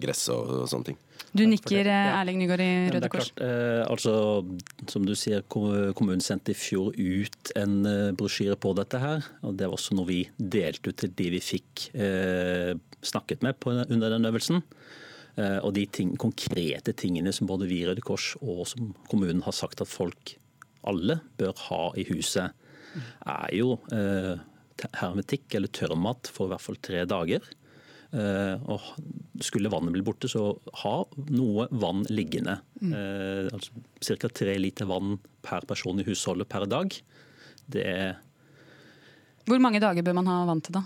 [0.00, 0.98] gress og, og sånne ting.
[1.36, 3.30] Du nikker, eh, Erling Nygaard i Røde Kors.
[3.42, 4.14] Eh, altså,
[4.88, 9.00] som du sier, Kommunen sendte i fjor ut en eh, brosjyre på dette.
[9.02, 12.72] her, og Det var også noe vi delte ut til de vi fikk eh,
[13.04, 14.62] snakket med på, under den øvelsen.
[15.36, 19.44] Eh, og de ting, konkrete tingene som både vi i Røde Kors og som kommunen
[19.44, 20.38] har sagt at folk
[20.86, 22.54] alle bør ha i huset,
[23.26, 24.36] er jo eh,
[25.00, 27.44] hermetikk eller tørrmat for i hvert fall tre dager.
[28.14, 30.50] Eh, og skulle vannet bli borte, så
[30.82, 30.94] ha
[31.34, 32.58] noe vann liggende.
[32.80, 32.92] Mm.
[32.94, 34.30] Eh, altså Ca.
[34.30, 36.94] tre liter vann per person i husholdet per dag.
[37.66, 37.86] Det
[39.46, 40.84] Hvor mange dager bør man ha vann til, da?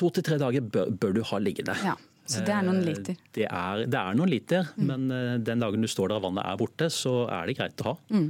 [0.00, 1.76] To til tre dager bør, bør, du ha liggende.
[1.84, 3.20] Ja, Så det er noen eh, liter?
[3.36, 4.90] Det er, det er noen liter, mm.
[4.90, 7.92] men den dagen du står der og vannet er borte, så er det greit å
[7.92, 7.96] ha.
[8.14, 8.28] Mm.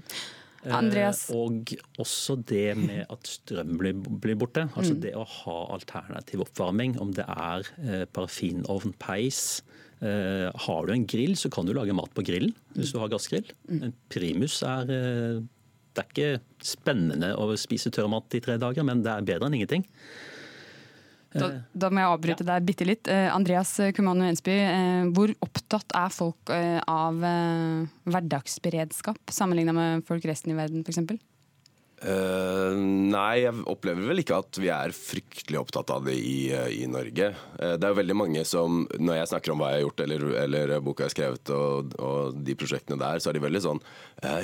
[0.68, 1.24] Andreas?
[1.30, 4.66] Eh, og også det med at strøm blir, blir borte.
[4.74, 5.02] Altså mm.
[5.04, 9.62] det å ha alternativ oppvarming, om det er eh, parafinovn, peis.
[10.00, 13.12] Eh, har du en grill, så kan du lage mat på grillen hvis du har
[13.12, 13.48] gassgrill.
[13.70, 13.80] Mm.
[13.88, 19.02] En primus er Det er ikke spennende å spise tørr mat i tre dager, men
[19.04, 19.88] det er bedre enn ingenting.
[21.30, 23.08] Da, da, må jeg avbryte deg bitte litt.
[23.10, 27.20] Eh, Andreas Kumano Ensby, eh, hvor opptatt er folk eh, av
[28.10, 31.20] hverdagsberedskap sammenlignet med folk resten i verden f.eks.?
[32.00, 32.72] Uh,
[33.12, 36.86] nei, jeg opplever vel ikke at vi er fryktelig opptatt av det i, uh, i
[36.88, 37.26] Norge.
[37.58, 40.00] Uh, det er jo veldig mange som, når jeg snakker om hva jeg har gjort
[40.06, 43.62] eller, eller boka jeg har skrevet og, og, de prosjektene der, så er de veldig
[43.64, 43.82] sånn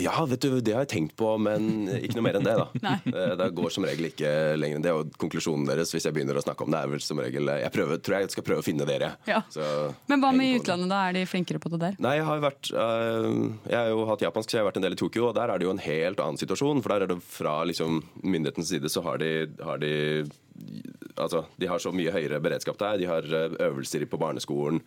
[0.01, 2.95] Ja, vet du, det har jeg tenkt på, men ikke noe mer enn det, da.
[3.41, 4.95] det går som regel ikke lenger enn det.
[4.97, 7.73] Og konklusjonen deres, hvis jeg begynner å snakke om det, er vel som regel Jeg
[7.75, 9.15] prøver, tror jeg skal prøve å finne dere.
[9.29, 9.43] Ja.
[10.09, 11.03] men hva med i utlandet, da?
[11.09, 11.99] Er de flinkere på det der?
[12.05, 14.97] Nei, jeg har vært Jeg har jo hatt japansk, så jeg har vært en del
[14.97, 16.81] i Tokyo, og der er det jo en helt annen situasjon.
[16.85, 20.25] for der er det fra fra liksom, myndighetens side så har de, har de
[21.15, 22.99] altså, de har så mye høyere beredskap der.
[22.99, 24.81] De har eh, øvelser på barneskolen.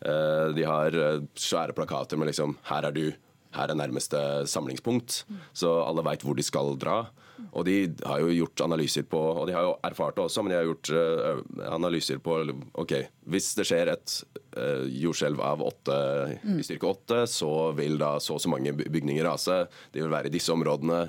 [0.00, 3.12] Eh, de har eh, svære plakater med liksom 'Her er du'.
[3.52, 5.24] Her er nærmeste samlingspunkt,
[5.56, 7.06] så alle veit hvor de skal dra.
[7.52, 10.52] Og de har jo gjort analyser på Og de har jo erfart det også, men
[10.52, 11.40] de har gjort uh,
[11.72, 12.36] analyser på
[12.80, 12.94] OK,
[13.28, 14.14] hvis det skjer et
[14.56, 15.98] uh, jordskjelv av åtte
[16.42, 16.58] mm.
[16.60, 19.60] i styrke åtte, så vil da så og så mange bygninger rase.
[19.94, 21.00] De vil være i disse områdene.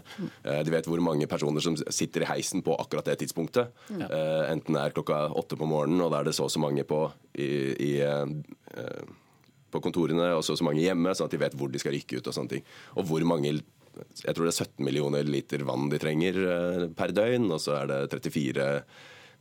[0.46, 3.74] Uh, de vet hvor mange personer som sitter i heisen på akkurat det tidspunktet.
[3.90, 4.02] Mm.
[4.50, 6.84] enten det er klokka åtte på morgenen, og da er det så og så mange
[6.88, 7.04] på
[7.38, 7.50] i,
[7.86, 7.92] i
[9.72, 11.94] på kontorene og så, og så mange hjemme, sånn at de vet hvor de skal
[11.96, 12.30] rykke ut.
[12.30, 12.66] Og sånne ting.
[12.98, 13.60] Og hvor mange
[14.24, 17.80] jeg tror det er 17 millioner liter vann de trenger eh, per døgn, og så
[17.82, 18.70] er det 34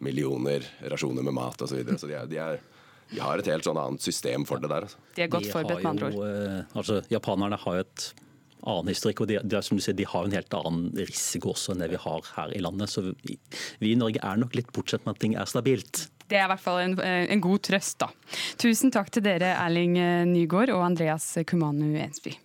[0.04, 1.72] millioner rasjoner med mat osv.
[1.72, 1.98] Så, videre.
[1.98, 2.60] så de er, de er
[3.08, 4.84] de har et helt sånn annet system for det der.
[4.84, 4.98] Altså.
[5.16, 6.26] De er godt forberedt, med andre ord.
[6.28, 8.08] eh, Altså, japanerne har jo et
[8.68, 11.54] annen historikk, og de, de, er, som du sier, de har en helt annen risiko
[11.54, 12.92] også enn det vi har her i landet.
[12.92, 13.38] Så vi,
[13.80, 16.08] vi i Norge er nok litt bortsett med at ting er stabilt.
[16.28, 18.10] Det er i hvert fall en, eh, en god trøst, da.
[18.60, 19.96] Tusen takk til dere, Erling
[20.28, 22.36] Nygaard og Andreas Kumanu Ensby.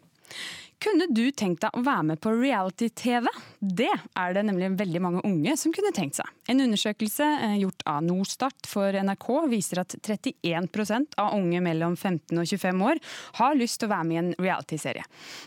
[0.83, 3.29] Kunne du tenkt deg å være med på reality-TV?
[3.63, 3.87] Det
[4.19, 6.27] er det nemlig veldig mange unge som kunne tenkt seg.
[6.51, 12.35] En undersøkelse eh, gjort av Norstat for NRK viser at 31% av unge mellom 15
[12.35, 12.99] og 25 år
[13.39, 15.05] har lyst til å være med i en reality-serie.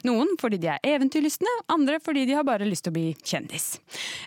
[0.09, 3.67] Noen fordi de er eventyrlystne, andre fordi de har bare lyst til å bli kjendis.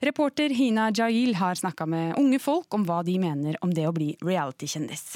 [0.06, 3.95] Reporter Hina Jail har snakka med unge folk om hva de mener om det å
[3.95, 5.15] bli reality-kjendis.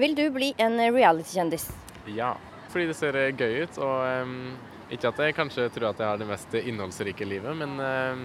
[0.00, 1.68] Vil du bli en reality-kjendis?
[2.16, 2.32] Ja,
[2.72, 3.78] fordi det ser gøy ut.
[3.84, 4.34] Og em,
[4.90, 8.22] ikke at jeg kanskje tror at jeg har det mest innholdsrike livet, men em,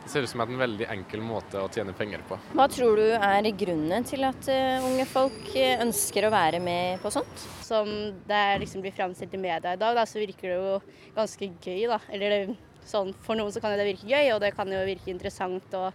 [0.00, 2.38] det ser ut som en veldig enkel måte å tjene penger på.
[2.56, 7.02] Hva tror du er grunnen til at eh, unge folk eh, ønsker å være med
[7.02, 7.44] på sånt?
[7.66, 7.90] Som
[8.28, 10.78] det liksom blir framstilt i media i dag, da, så virker det jo
[11.18, 11.84] ganske gøy.
[11.90, 12.00] da.
[12.10, 15.12] Eller det, sånn, For noen så kan det virke gøy, og det kan jo virke
[15.12, 15.90] interessant å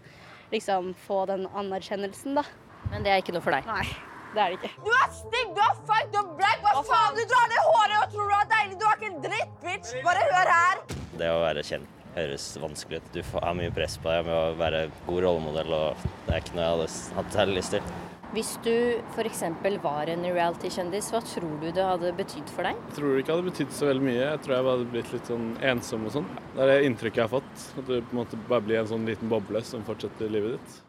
[0.53, 2.45] liksom få den anerkjennelsen, da.
[2.91, 3.65] Men det er ikke noe for deg?
[3.65, 3.87] Nei,
[4.35, 4.85] det er det ikke.
[4.85, 6.63] Du er stygg, du er feig, du er black.
[6.65, 7.17] Hva faen?
[7.17, 8.79] Du drar det håret og tror du er deilig.
[8.81, 9.93] Du er ikke en dritt, bitch.
[10.05, 10.81] Bare hør her.
[11.15, 13.13] Det å være kjent høres vanskelig ut.
[13.15, 16.57] Du har mye press på deg med å være god rollemodell, og det er ikke
[16.57, 17.89] noe jeg hadde hatt særlig lyst til.
[18.35, 18.73] Hvis du
[19.15, 19.43] f.eks.
[19.83, 22.79] var en reality-kjendis, hva tror du det hadde betydd for deg?
[22.89, 24.23] Jeg tror det ikke hadde betydd så veldig mye.
[24.23, 26.27] Jeg tror jeg hadde blitt litt sånn ensom og sånn.
[26.55, 27.67] Det er det inntrykket jeg har fått.
[27.79, 30.81] At du på en måte bare blir en sånn liten boble som fortsetter livet ditt.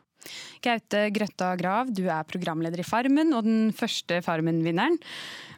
[0.64, 4.98] Gaute Grøtta Grav, du er programleder i Farmen og den første Farmen-vinneren.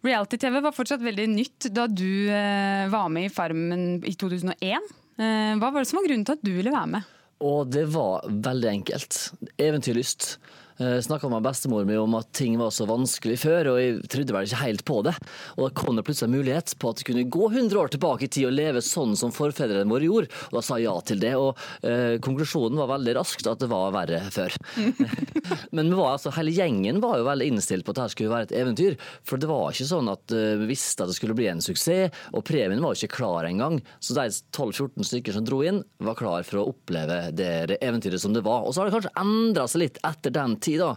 [0.07, 4.92] Reality-TV var fortsatt veldig nytt da du eh, var med i Farmen i 2001.
[5.18, 7.14] Eh, hva var det som var grunnen til at du ville være med?
[7.44, 9.18] Og det var veldig enkelt.
[9.62, 10.33] Eventyrlyst.
[10.78, 14.34] Uh, Snakka med bestemor mi om at ting var så vanskelig før, og jeg trodde
[14.34, 15.14] vel ikke helt på det.
[15.56, 18.28] Og da kom det plutselig en mulighet på at jeg kunne gå 100 år tilbake
[18.28, 21.22] i tid og leve sånn som forfedrene våre gjorde, og da sa jeg ja til
[21.24, 21.32] det.
[21.34, 24.54] Og uh, konklusjonen var veldig raskt at det var verre før.
[25.76, 28.50] Men vi var, altså, hele gjengen var jo veldig innstilt på at dette skulle være
[28.50, 28.98] et eventyr.
[29.26, 32.14] For det var ikke sånn at uh, vi visste at det skulle bli en suksess,
[32.30, 33.80] og premien var jo ikke klar engang.
[33.98, 38.34] Så de 12-14 stykker som dro inn, var klar for å oppleve det eventyret som
[38.36, 38.62] det var.
[38.62, 40.90] Og så har det kanskje endra seg litt etter den tid, da.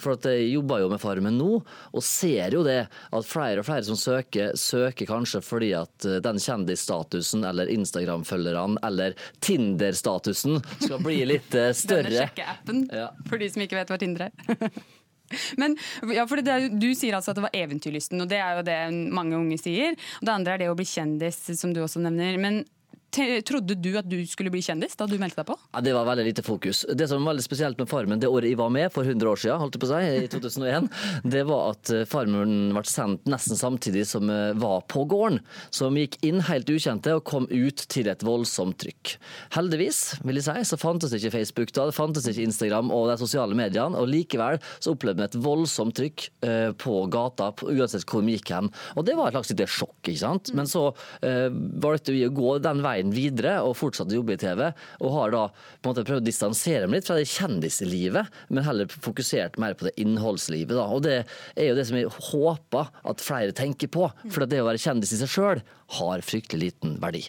[0.00, 1.60] For at jeg jobber jo med Farmen nå,
[1.92, 6.20] og ser jo det at flere og flere som søker, søker kanskje fordi at eh,
[6.24, 11.50] den kjendisstatusen eller Instagram-følgerne eller Tinder-statusen skal bli litt
[11.82, 12.08] større.
[12.08, 14.70] Denne sjekkeappen, sjekkeappen, for de som ikke vet hva Tinder er.
[15.60, 15.76] Men
[16.14, 18.78] ja, for det, Du sier altså at det var eventyrlysten, og det er jo det
[19.14, 19.96] mange unge sier.
[20.20, 22.38] Og Det andre er det å bli kjendis, som du også nevner.
[22.40, 22.62] Men
[23.10, 25.56] trodde du at du skulle bli kjendis da du meldte deg på?
[25.72, 26.84] Ja, Det var veldig lite fokus.
[26.94, 29.40] Det som var veldig spesielt med Farmen det året jeg var med, for 100 år
[29.40, 30.88] siden, holdt jeg på å si, i 2001,
[31.34, 35.40] det var at eh, Farmen ble sendt nesten samtidig som vi var på gården.
[35.74, 39.14] Som gikk inn helt ukjente og kom ut til et voldsomt trykk.
[39.56, 43.08] Heldigvis, vil jeg si, så fantes det ikke Facebook da, det fantes ikke Instagram og
[43.10, 48.06] de sosiale mediene, og likevel så opplevde vi et voldsomt trykk eh, på gata, uansett
[48.08, 48.70] hvor vi gikk hen.
[48.96, 50.52] Og det var et slags lite sjokk, ikke sant.
[50.58, 50.88] Men så
[51.24, 51.48] eh,
[51.82, 54.64] valgte vi å gå den veien videre og fortsatte å jobbe i TV,
[55.00, 58.66] og har da på en måte prøvd å distansere meg litt fra det kjendislivet, men
[58.66, 60.74] heller fokusert mer på det innholdslivet.
[60.76, 60.86] Da.
[60.90, 61.16] Og det
[61.54, 65.14] er jo det som jeg håper at flere tenker på, for det å være kjendis
[65.16, 65.64] i seg sjøl
[65.98, 67.26] har fryktelig liten verdi.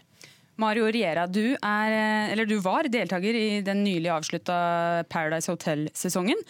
[0.60, 4.60] Mario Riera, du, er, du var deltaker i den nylig avslutta
[5.08, 6.42] Paradise Hotel-sesongen.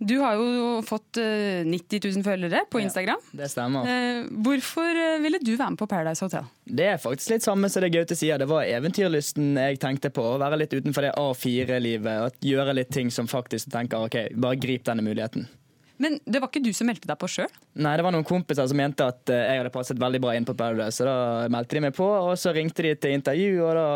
[0.00, 3.20] Du har jo fått eh, 90 000 følgere på Ja, Instagram.
[3.36, 3.84] det stemmer.
[3.84, 6.46] Eh, Hvorfor eh, ville du være med på Paradise Hotel?
[6.64, 8.40] Det er faktisk litt samme som det Gaute sier.
[8.40, 10.24] Det var eventyrlysten jeg tenkte på.
[10.24, 14.56] Å være litt utenfor det A4-livet og gjøre litt ting som faktisk tenker OK, bare
[14.56, 15.44] grip denne muligheten.
[16.00, 17.50] Men det var ikke du som meldte deg på sjøl?
[17.84, 20.46] Nei, det var noen kompiser som mente at eh, jeg hadde passet veldig bra inn
[20.48, 21.16] på Paradise, så da
[21.52, 23.88] meldte de meg på, og så ringte de til intervju, og da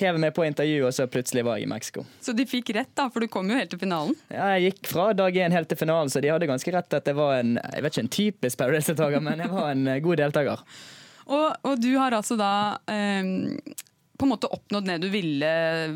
[0.00, 2.02] hev jeg meg på intervju, og så plutselig var jeg i Mexico.
[2.24, 4.18] Så de fikk rett, da, for du kom jo helt til finalen.
[4.32, 7.12] Ja, jeg gikk fra dag én helt til finalen, så de hadde ganske rett at
[7.12, 10.22] jeg var en jeg vet ikke en typisk Paradise-deltaker, men jeg var en eh, god
[10.24, 10.66] deltaker.
[11.30, 12.52] Og, og du har altså da
[12.90, 13.32] um
[14.22, 15.48] på en måte oppnådd det du ville,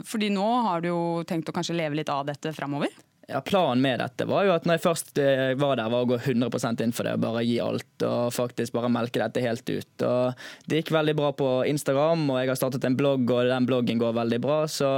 [0.02, 2.90] fordi nå har du jo tenkt å kanskje leve litt av dette framover?
[3.26, 6.08] Ja, Planen med dette var jo at når jeg først eh, var der, var å
[6.12, 7.16] gå 100% inn for det.
[7.18, 10.04] Bare gi alt og faktisk bare melke dette helt ut.
[10.06, 13.66] Og Det gikk veldig bra på Instagram, og jeg har startet en blogg, og den
[13.66, 14.60] bloggen går veldig bra.
[14.70, 14.92] Så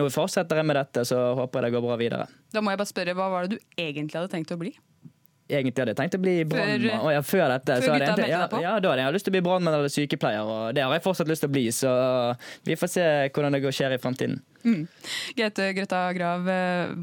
[0.00, 2.26] nå fortsetter jeg med dette, så håper jeg det går bra videre.
[2.56, 4.72] Da må jeg bare spørre, Hva var det du egentlig hadde tenkt å bli?
[5.48, 7.04] Egentlig hadde jeg tenkt å bli brannmann.
[7.04, 7.76] Å, ja, før dette.
[7.78, 9.92] før så hadde jeg, ja, ja, da hadde jeg lyst til å bli brannmann eller
[9.92, 11.64] sykepleier, og det har jeg fortsatt lyst til å bli.
[11.74, 11.92] Så
[12.64, 14.42] vi får se hvordan det går skjer i framtiden.
[14.64, 14.86] Mm.
[15.36, 16.46] Gaute Grøtta Grav,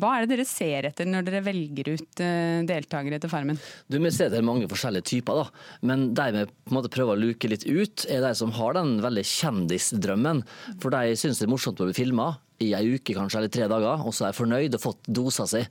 [0.01, 3.59] hva er det dere ser etter når dere velger ut eh, deltakere til Farmen?
[3.85, 5.65] Du, Vi ser det er mange forskjellige typer, da.
[5.85, 8.79] men de vi på en måte prøver å luke litt ut, er de som har
[8.79, 10.41] den veldig kjendisdrømmen.
[10.81, 13.67] For de syns det er morsomt å bli filma i ei uke kanskje, eller tre
[13.71, 15.63] dager, og så er jeg fornøyd og fått dosa si.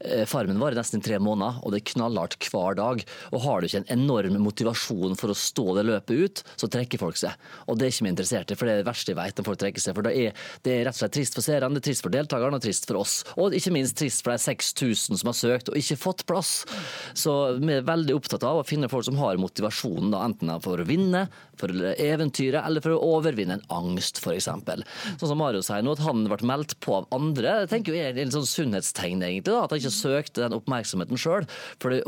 [0.00, 3.02] Eh, Farmen varer nesten tre måneder, og det er knallhardt hver dag.
[3.32, 7.02] Og har du ikke en enorm motivasjon for å stå det løpet ut, så trekker
[7.02, 7.34] folk seg.
[7.66, 9.48] Og det er ikke vi interessert i, for det er det verste jeg vet når
[9.50, 9.96] folk trekker seg.
[9.96, 12.14] For det er, det er rett og slett trist for seerne, det er trist for
[12.14, 13.16] deltakerne og trist for oss.
[13.36, 16.52] Og ikke minst trist for de 6000 som har søkt og ikke fått plass.
[17.16, 20.80] Så vi er veldig opptatt av å finne folk som har motivasjonen, da, enten for
[20.80, 21.26] å vinne,
[21.56, 24.48] for eventyret, eller for å overvinne en angst, f.eks.
[24.48, 28.00] Sånn som Mario sier nå, at han ble meldt på av andre, jeg tenker jo
[28.00, 31.46] er et sånn sunnhetstegn, egentlig, da, at han ikke søkte den oppmerksomheten sjøl.
[31.82, 32.04] For, det-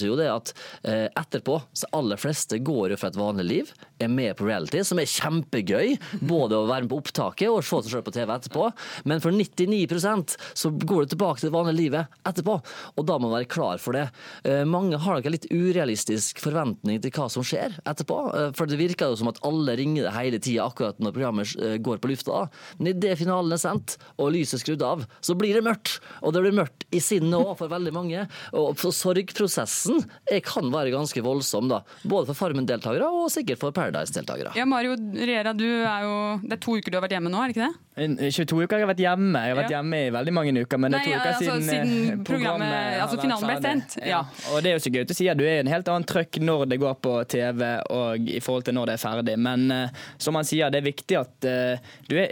[0.00, 0.52] seg jo det at
[0.84, 4.82] eh, etterpå, så aller fleste går jo fra et vanlig liv, er med på reality,
[4.86, 8.32] som er kjempegøy, både å være med på opptaket og se seg sjøl på TV
[8.34, 8.68] etterpå,
[9.10, 12.56] men for 99% så går det tilbake til det vanlige livet etterpå,
[12.96, 14.06] og da må man være klar for det.
[14.44, 18.70] Eh, mange har nok en litt urealistisk forventning til hva som skjer etterpå, eh, for
[18.70, 22.00] det virker jo som at alle ringer det hele tida akkurat når programmet eh, går
[22.02, 22.46] på lufta.
[22.78, 25.98] Men idet finalen er sendt og lyset skrudd av, så blir det mørkt.
[26.22, 28.26] Og det blir mørkt i sinnet òg for veldig mange.
[28.56, 31.82] Og sorgprosessen eh, kan være ganske voldsom, da.
[32.02, 34.54] Både for Farmen-deltakere og sikkert for Paradise-deltakere.
[34.58, 37.40] Ja, Mario Riera, du er jo, det er to uker du har vært hjemme nå,
[37.44, 37.86] er det ikke det?
[38.00, 39.40] En- 22 uker har jeg vært hjemme.
[39.44, 40.80] Jeg har vært hjemme i veldig mange uker.
[40.80, 44.20] Men det er to uker altså, siden, siden eh, programmet- altså, finalen ble sendt, ja.
[44.54, 46.06] Og det er jo så gøy å si at du er i en helt annen
[46.08, 49.36] trøkk når det går på TV og i forhold til når det er ferdig.
[49.48, 52.30] Men eh, som han sier, det er viktig at eh, du er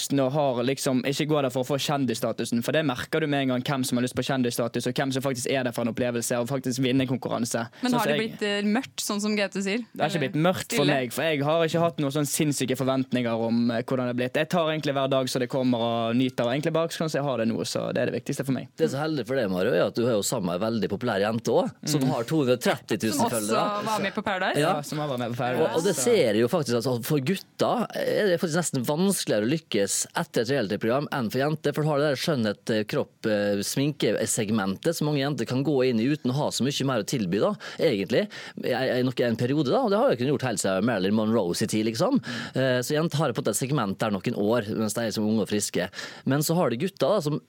[0.00, 2.62] eventyrlysten og har liksom ikke går der for å få kjendisstatusen.
[2.64, 5.12] For det merker du med en gang hvem som har lyst på kjendisstatus, og hvem
[5.12, 7.66] som faktisk er der for en opplevelse og faktisk vinner konkurranse.
[7.82, 9.78] Men Sånn har som det jeg- blitt eh, mørkt, sånn som Gaute sier?
[9.94, 12.76] det har ikke blitt mørkt for meg, for jeg har ikke hatt noen sånn sinnssyke
[12.76, 14.34] forventninger om eh, hvordan det er blitt.
[14.40, 17.18] Jeg tar egentlig hver dag så det kommer og nyter, og egentlig bare sånn som
[17.20, 18.68] jeg har det nå, så det er det viktigste for meg.
[18.76, 20.66] Det er så heldig for deg, Mario, er at du har jo sammen med ei
[20.70, 24.58] veldig populær jente òg, som har 230 000 Som også var med på Paradise?
[24.60, 24.80] Ja.
[24.82, 25.76] som har vært med på Og, Paradise.
[25.76, 29.50] og det ser jeg jo faktisk at For gutter er det faktisk nesten vanskeligere å
[29.50, 31.74] lykkes etter et reality-program enn for jenter.
[31.76, 33.28] For du har det der skjønnhet, eh, kropp,
[33.66, 37.08] sminkesegmentet som mange jenter kan gå inn i uten å ha så mye mer å
[37.08, 38.26] tilby, da, egentlig.
[38.64, 39.84] I, nok en periode, da.
[39.84, 42.20] Og det har jeg kunnet gjort helt siden Marilyn Monroe sin tid, liksom.
[42.54, 45.44] Eh, Så jenter har fått et segment der noen år, mens de er som unge
[45.44, 45.88] og friske.
[46.24, 47.40] Men så har du gutter da, som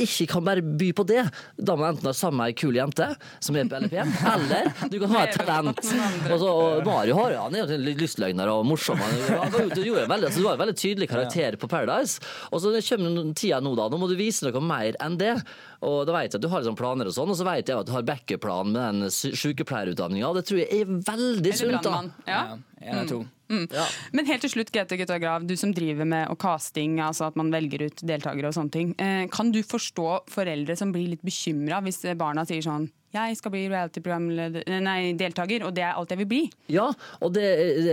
[0.00, 1.22] ikke kan bare by på det.
[1.54, 3.06] Da må du enten ha samme ei kul jente
[3.42, 5.78] som er på LPM, eller du kan ha et talent.
[5.78, 8.98] Og, så, og Mario har, han er jo en lystløgner og morsom.
[8.98, 12.18] Han, var du, gjorde en veldig, altså, du var en veldig tydelig karakter på Paradise.
[12.50, 13.86] Og så kommer tida nå, da.
[13.92, 15.36] Nå må du vise noe mer enn det.
[15.84, 17.78] Og da vet jeg at du har liksom planer og sånn, og så vet jeg
[17.78, 20.32] at du har backup-plan med den sy- sykepleierutdanninga.
[20.40, 22.02] Det tror jeg er veldig sunt, da.
[22.26, 22.42] Ja.
[22.80, 22.90] Ja.
[22.90, 23.22] En av to.
[23.54, 23.86] Mm.
[24.18, 27.52] Men helt til slutt, Grete Gutta Grav, du som driver med casting, altså at man
[27.54, 28.92] velger ut deltakere og sånne ting.
[28.98, 33.52] Eh, Kan du forstå foreldre som blir litt bekymra hvis barna sier sånn jeg skal
[33.54, 36.42] bli reality-program-deltaker, og det er alt jeg vil bli.
[36.72, 36.88] Ja,
[37.22, 37.44] og det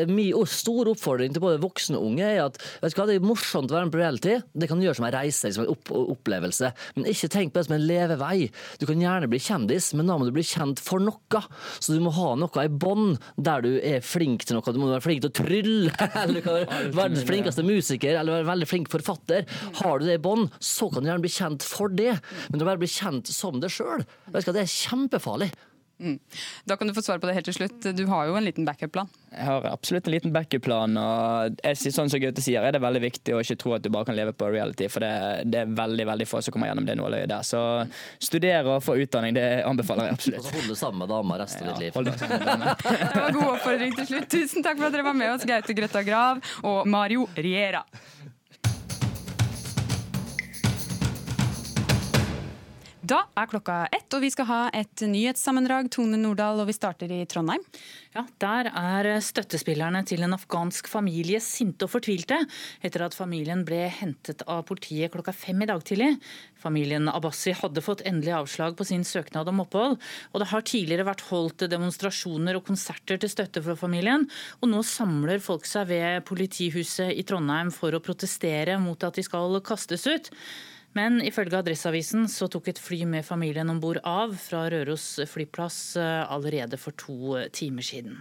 [0.02, 3.08] er min og stor oppfordring til både voksne og unge er at vet du hva,
[3.10, 4.36] det er morsomt å være med på reality.
[4.54, 6.72] Det kan du gjøre som en reise, som en opp opplevelse.
[6.96, 8.38] Men ikke tenk på det som en levevei.
[8.82, 11.44] Du kan gjerne bli kjendis, men da må du bli kjent for noe.
[11.80, 14.74] Så du må ha noe i bånd der du er flink til noe.
[14.74, 15.92] Du må være flink til å trylle,
[16.24, 19.46] eller du kan være verdens flinkeste musiker, eller være veldig flink forfatter.
[19.82, 22.16] Har du det i bånd, så kan du gjerne bli kjent for det.
[22.50, 24.70] Men du må bare bli kjent som deg sjøl, det er
[25.12, 25.52] kjempefarlig.
[26.02, 26.20] Mm.
[26.66, 27.84] Da kan du få svar på det helt til slutt.
[27.94, 29.08] Du har jo en liten backup-plan.
[29.30, 30.96] Jeg har absolutt en liten backup-plan.
[30.98, 33.92] og jeg, sånn som Gaute sier, er det veldig viktig å ikke tro at du
[33.94, 34.88] bare kan leve på reality.
[34.90, 35.12] For det,
[35.54, 37.46] det er veldig veldig få som kommer gjennom det nåløyet der.
[37.46, 37.62] Så
[38.18, 40.48] studere og få utdanning, det anbefaler jeg Og absolutt.
[40.50, 42.18] så holde sammen med dama resten av ditt liv.
[42.34, 42.76] med dama.
[43.12, 44.30] Det var god oppfordring til slutt.
[44.34, 47.86] Tusen takk for at dere var med oss, Gaute Grøtta Grav og Mario Riera.
[53.12, 55.90] Da er klokka ett, og vi skal ha et nyhetssammendrag.
[55.92, 57.60] Tone Nordahl, og vi starter i Trondheim.
[58.16, 62.38] Ja, Der er støttespillerne til en afghansk familie sinte og fortvilte
[62.80, 66.14] etter at familien ble hentet av politiet klokka fem i dag tidlig.
[66.56, 70.00] Familien Abbasi hadde fått endelig avslag på sin søknad om opphold.
[70.32, 74.30] og Det har tidligere vært holdt demonstrasjoner og konserter til støtte for familien.
[74.62, 79.24] og Nå samler folk seg ved politihuset i Trondheim for å protestere mot at de
[79.24, 80.32] skal kastes ut.
[80.98, 85.96] Men ifølge Adresseavisen så tok et fly med familien om bord av fra Røros flyplass
[86.02, 88.20] eh, allerede for to timer siden.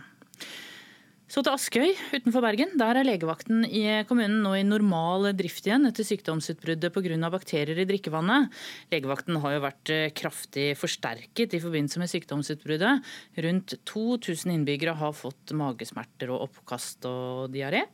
[1.31, 2.73] Så til Askøy utenfor Bergen.
[2.75, 7.31] Der er legevakten i kommunen nå i normal drift igjen etter sykdomsutbruddet pga.
[7.31, 8.51] bakterier i drikkevannet.
[8.91, 13.07] Legevakten har jo vært eh, kraftig forsterket i forbindelse med sykdomsutbruddet.
[13.47, 17.85] Rundt 2000 innbyggere har fått magesmerter og oppkast og diaré.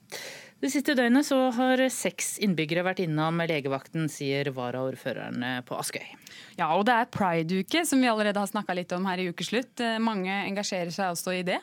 [0.57, 6.07] Det siste døgnet så har seks innbyggere vært innom legevakten, sier varaordføreren på Askøy.
[6.57, 9.75] Ja, og det er pride-uke, som vi allerede har snakka litt om her i ukeslutt.
[9.85, 11.59] Eh, mange engasjerer seg også i det?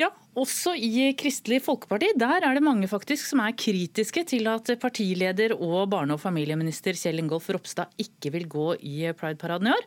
[0.00, 2.14] Ja, også i Kristelig Folkeparti.
[2.16, 6.96] Der er det mange faktisk som er kritiske til at partileder og barne- og familieminister
[6.96, 9.86] Kjell Ingolf Ropstad ikke vil gå i Pride-paraden i år.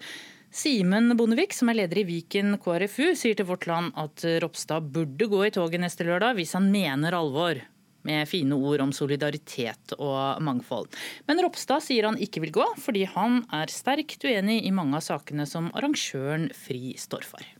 [0.51, 5.32] Simen Bondevik, som er leder i Viken KrFU, sier til Vårt Land at Ropstad burde
[5.32, 7.63] gå i toget neste lørdag hvis han mener alvor
[8.08, 10.91] med fine ord om solidaritet og mangfold.
[11.30, 15.06] Men Ropstad sier han ikke vil gå, fordi han er sterkt uenig i mange av
[15.06, 17.52] sakene som arrangøren FRI står for.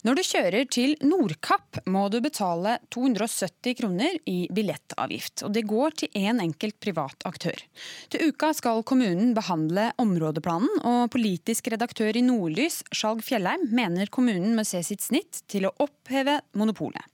[0.00, 5.42] Når du kjører til Nordkapp, må du betale 270 kroner i billettavgift.
[5.44, 7.60] og Det går til én en enkelt privat aktør.
[8.08, 14.56] Til uka skal kommunen behandle områdeplanen, og politisk redaktør i Nordlys, Skjalg Fjellheim, mener kommunen
[14.56, 17.04] må se sitt snitt til å oppheve monopolet.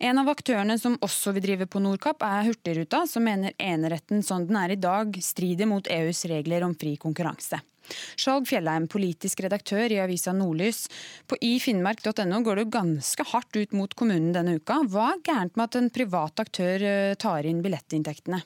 [0.00, 4.46] En av aktørene som også vil drive på Nordkapp, er Hurtigruta, som mener eneretten som
[4.48, 7.60] den er i dag, strider mot EUs regler om fri konkurranse.
[8.20, 10.84] Skjalg Fjellheim, politisk redaktør i avisa Nordlys.
[11.26, 14.80] På ifinnmark.no går du ganske hardt ut mot kommunen denne uka.
[14.88, 18.42] Hva er gærent med at en privat aktør eh, tar inn billettinntektene?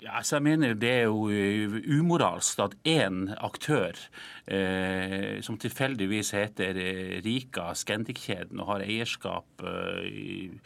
[0.00, 3.98] Ja, altså jeg mener Det er jo eh, umoralsk at én aktør,
[4.48, 10.56] eh, som tilfeldigvis heter eh, Rika Scandic-kjeden og har eierskap eh,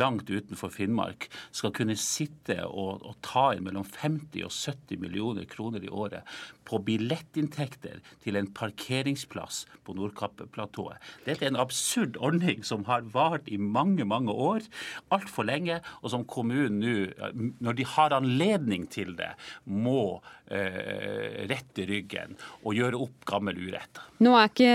[0.00, 5.44] langt utenfor Finnmark, skal kunne sitte og, og, ta inn mellom 50 og 70 millioner
[5.44, 6.24] kroner i året
[6.64, 10.96] på billettinntekter til en parkeringsplass på Nordkapp-platået.
[11.26, 14.64] Dette er en absurd ordning som har vart i mange, mange år,
[15.12, 19.30] altfor lenge, og som kommunen nå, når de har anledning til det,
[19.64, 24.00] må eh, rette ryggen og gjøre opp gammel urett.
[24.22, 24.70] Nå er ikke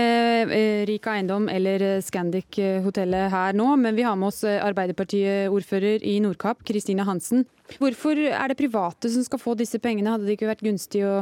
[0.56, 6.64] eh, Rika Eiendom eller Scandic-hotellet her nå, men vi har med oss Arbeiderpartiet-ordfører i Nordkapp,
[6.66, 7.46] Kristine Hansen.
[7.80, 10.14] Hvorfor er det private som skal få disse pengene?
[10.14, 11.20] Hadde det ikke vært gunstig å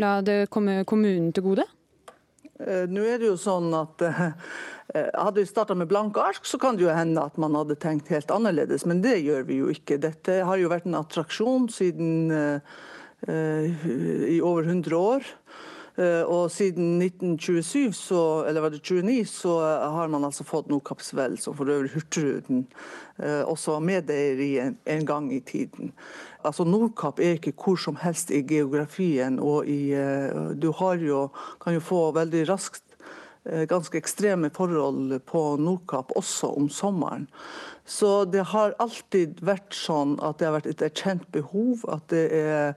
[0.00, 1.68] la det komme kommunen til gode?
[2.56, 4.00] Nå er det jo sånn at
[5.14, 8.10] hadde vi starta med blanke ark, så kan det jo hende at man hadde tenkt
[8.12, 10.00] helt annerledes, men det gjør vi jo ikke.
[10.02, 12.60] Dette har jo vært en attraksjon siden uh,
[13.26, 15.32] i over 100 år.
[15.96, 19.54] Uh, og siden 1927, så, eller var det 29, så
[19.96, 22.66] har man altså fått Nordkappsvel, som for øvrig Hurtigruten
[23.16, 25.94] uh, også var medeier i en, en gang i tiden.
[26.44, 29.40] Altså Nordkapp er ikke hvor som helst i geografien.
[29.40, 30.68] og i, uh, Du
[31.00, 31.28] jo,
[31.64, 32.85] kan jo få veldig raskt
[33.68, 37.26] ganske ekstreme forhold på Nordkapp, også om sommeren.
[37.86, 41.84] Så det har alltid vært sånn at det har vært et erkjent behov.
[41.92, 42.74] At, er,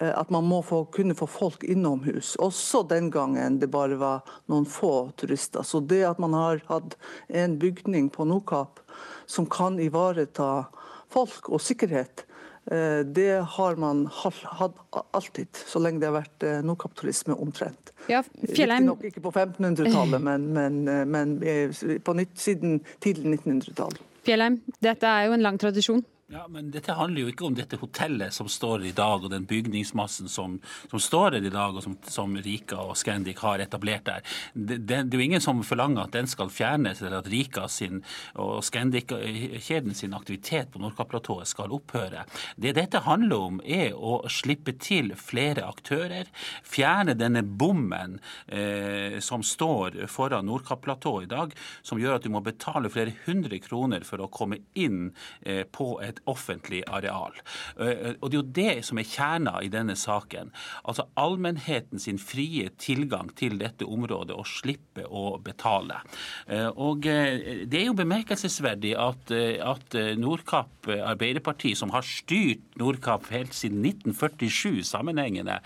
[0.00, 2.34] uh, at man må få, kunne få folk innomhus.
[2.40, 5.66] Også den gangen det bare var noen få turister.
[5.66, 6.96] Så det at man har hatt
[7.28, 8.80] en bygning på Nordkapp
[9.28, 10.66] som kan ivareta
[11.12, 12.25] folk og sikkerhet, Eh,
[12.66, 14.78] det har man hatt
[15.14, 17.92] alltid, så lenge det har vært nordkapitalisme nordkappturisme omtrent.
[18.08, 18.22] Ja,
[18.54, 18.86] Fjellheim...
[18.86, 23.96] Nok ikke på 1500-tallet, men, men, eh, men på nytt, siden tidlig 1900-tall.
[24.26, 26.04] Fjellheim, dette er jo en lang tradisjon.
[26.26, 29.44] Ja, men Dette handler jo ikke om dette hotellet som står i dag, og den
[29.46, 30.56] bygningsmassen som,
[30.90, 34.24] som står her i dag, og som, som, Rika og Scandic har etablert der.
[34.50, 37.68] Det, det, det, er jo ingen som forlanger at den skal fjernes, eller at Rika
[37.70, 38.00] sin
[38.42, 42.24] og Scandic-kjeden sin aktivitet på Nordkapp-platået skal opphøre.
[42.58, 46.26] Det dette handler om, er å slippe til flere aktører.
[46.66, 48.18] Fjerne denne bommen
[48.50, 51.54] eh, som står foran Nordkapp-platået i dag,
[51.86, 55.12] som gjør at du må betale flere hundre kroner for å komme inn
[55.46, 57.36] eh, på et et offentlig areal.
[57.80, 60.52] Eh, og Det er jo det som er kjerna i denne saken.
[60.84, 66.00] Altså Allmennheten sin frie tilgang til dette området og slippe å betale.
[66.48, 73.28] Eh, og eh, Det er jo bemerkelsesverdig at, at Nordkapp Arbeiderparti, som har styrt Nordkapp
[73.32, 75.58] helt siden 1947 sammenhengende,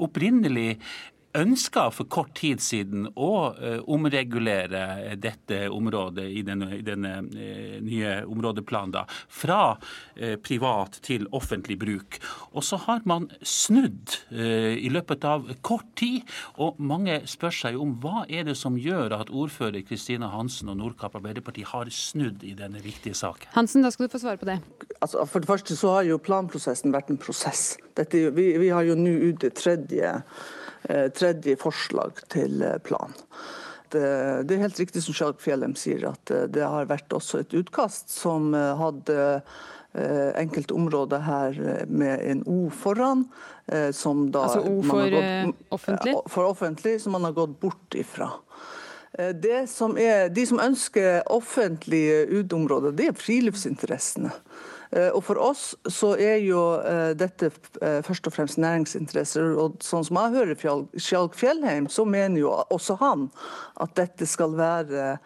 [0.00, 0.78] opprinnelig
[1.36, 7.76] ønska for kort tid siden å uh, omregulere dette området i denne, i denne uh,
[7.84, 12.18] nye områdeplanen da, fra uh, privat til offentlig bruk.
[12.54, 16.26] Og så har man snudd i løpet av kort tid,
[16.62, 20.78] og mange spør seg om hva er det som gjør at ordfører Kristina Hansen og
[20.80, 23.52] Nordkapp Arbeiderparti har snudd i denne viktige saken?
[23.54, 24.58] Hansen, da skal du få svare på det.
[25.00, 27.76] Altså, for det første så har jo planprosessen vært en prosess.
[27.98, 30.59] Dette, vi, vi har jo nå ut det tredje Eh,
[31.14, 33.12] tredje forslag til eh, plan.
[33.94, 37.40] eh, det er helt riktig som Sjalk Fjellheim sier, at eh, det har vært også
[37.44, 39.18] et utkast som eh, hadde
[39.94, 43.24] eh, enkelte områder her eh, med en O foran.
[43.66, 46.14] eh, Som da Altså O for, gått- eh, offentlig?
[46.28, 48.30] For offentlig, som man har gått bort ifra.
[49.18, 54.30] Eh, Det som er, de som ønsker offentlige uteområder, det er friluftsinteressene.
[54.90, 57.50] Eh, Og For oss så er jo eh, dette
[57.82, 59.52] eh, først og fremst næringsinteresser.
[59.54, 63.28] og Sånn som jeg hører Skjalg Fjellheim, så mener jo også han
[63.80, 65.18] at dette skal være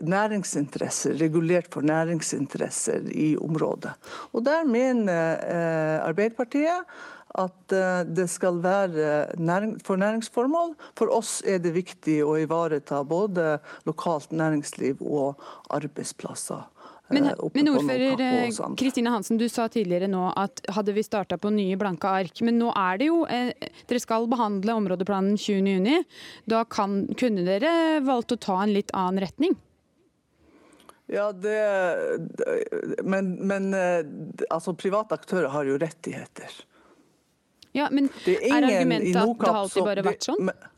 [0.00, 3.92] næringsinteresser, regulert for næringsinteresser i området.
[4.32, 5.36] Og Der mener
[6.06, 6.88] Arbeiderpartiet
[7.38, 7.74] at
[8.08, 9.28] det skal være
[9.84, 10.72] for næringsformål.
[10.96, 15.36] For oss er det viktig å ivareta både lokalt næringsliv og
[15.68, 16.64] arbeidsplasser.
[17.10, 18.74] Men, eh, men ordfører og eh.
[18.78, 22.60] Kristine Hansen, du sa tidligere nå at hadde vi starta på nye blanke ark, men
[22.60, 23.50] nå er det jo eh,
[23.90, 26.06] Dere skal behandle områdeplanen 20.6.
[26.50, 29.58] Da kan, kunne dere valgt å ta en litt annen retning?
[31.10, 31.58] Ja, det,
[33.02, 34.04] men, men eh,
[34.46, 36.60] altså, private aktører har jo rettigheter.
[37.74, 40.38] Ja, men Det er, i argumentet at det har alltid bare vært sånn?
[40.38, 40.70] Det, men,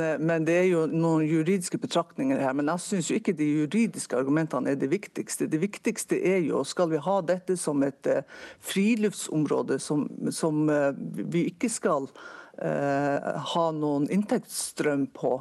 [0.00, 2.54] eh, men det er jo noen juridiske betraktninger her.
[2.56, 5.48] Men jeg syns ikke de juridiske argumentene er det viktigste.
[5.50, 8.24] Det viktigste er jo, skal vi ha dette som et eh,
[8.60, 12.08] friluftsområde som, som eh, vi ikke skal
[12.62, 15.36] eh, ha noen inntektsstrøm på,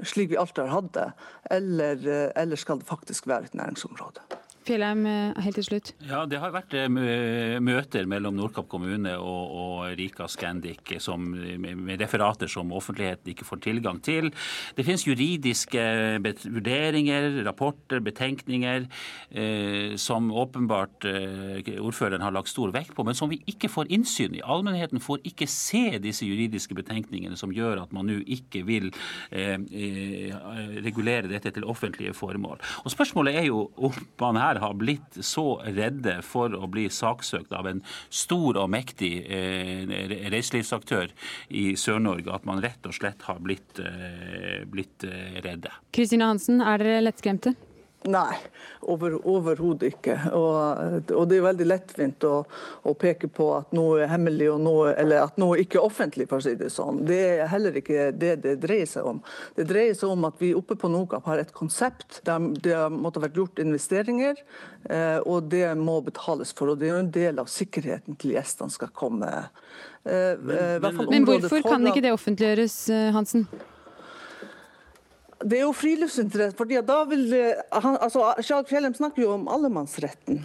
[0.00, 1.08] slik vi alltid har hatt det,
[1.56, 2.06] eller,
[2.38, 4.24] eller skal det faktisk være et næringsområde?
[4.66, 5.92] Fjellheim, eh, helt til slutt.
[6.04, 6.88] Ja, Det har vært eh,
[7.62, 13.62] møter mellom Nordkapp kommune og, og Rika Scandic som, med, referater som offentligheten ikke får
[13.64, 14.30] tilgang til.
[14.76, 15.84] Det finnes juridiske
[16.44, 18.84] vurderinger, rapporter, betenkninger
[19.30, 23.90] eh, som åpenbart eh, ordføreren har lagt stor vekt på, men som vi ikke får
[23.96, 24.44] innsyn i.
[24.44, 28.90] Allmennheten får ikke se disse juridiske betenkningene som gjør at man nå ikke vil
[29.30, 30.36] eh, eh,
[30.84, 32.60] regulere dette til offentlige formål.
[32.84, 37.52] Og Spørsmålet er jo om man her har blitt så redde for å bli saksøkt
[37.54, 39.84] av en stor og mektig eh,
[40.32, 41.12] reiselivsaktør
[41.48, 45.72] i Sør-Norge at man rett og slett har blitt, eh, blitt eh, redde.
[45.94, 47.54] Kristine Hansen, er dere lettskremte?
[48.08, 48.36] Nei,
[48.88, 50.14] over, overhodet ikke.
[50.32, 52.38] Og, og det er veldig lettvint å,
[52.88, 56.40] å, peke på at noe er hemmelig, noe, eller at noe ikke er offentlig, for
[56.40, 57.02] å si det sånn.
[57.04, 59.20] Det er heller ikke det det dreier seg om.
[59.58, 63.20] Det dreier seg om at vi oppe på NOKAP har et konsept der det måtte
[63.20, 64.40] ha vært gjort investeringer,
[64.88, 66.72] eh, og det må betales for.
[66.72, 69.28] Og det er jo en del av sikkerheten til gjestene skal komme.
[70.08, 73.44] Eh, men, i Men området hvorfor kan ikke det offentliggjøres, eh, Hansen?
[75.40, 76.56] Det er jo friluftsinteresse.
[76.56, 80.44] fordi da vil eh, han, altså, Sjag Fjellheim snakker jo om allemannsretten.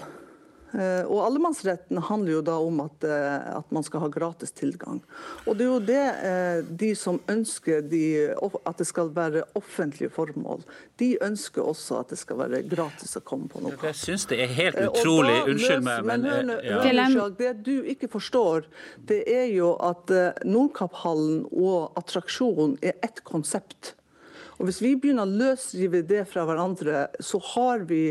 [0.76, 5.02] Eh, Og allemannsretten handler jo da om at, eh, at man skal ha gratis tilgang.
[5.46, 8.04] Og det er jo det eh, de som ønsker de,
[8.36, 10.66] at det skal være offentlige formål,
[11.00, 13.78] de ønsker også at det skal være gratis å komme på noe.
[13.84, 15.38] Jeg syns det er helt utrolig.
[15.46, 16.80] da Unnskyld meg, men men ja.
[16.82, 18.66] hør Det du ikke forstår,
[19.08, 20.12] det er jo at
[20.46, 23.94] Nordkapphallen og attraksjonen er ett konsept.
[24.58, 28.08] Og Hvis vi begynner å løsrive det fra hverandre, så har vi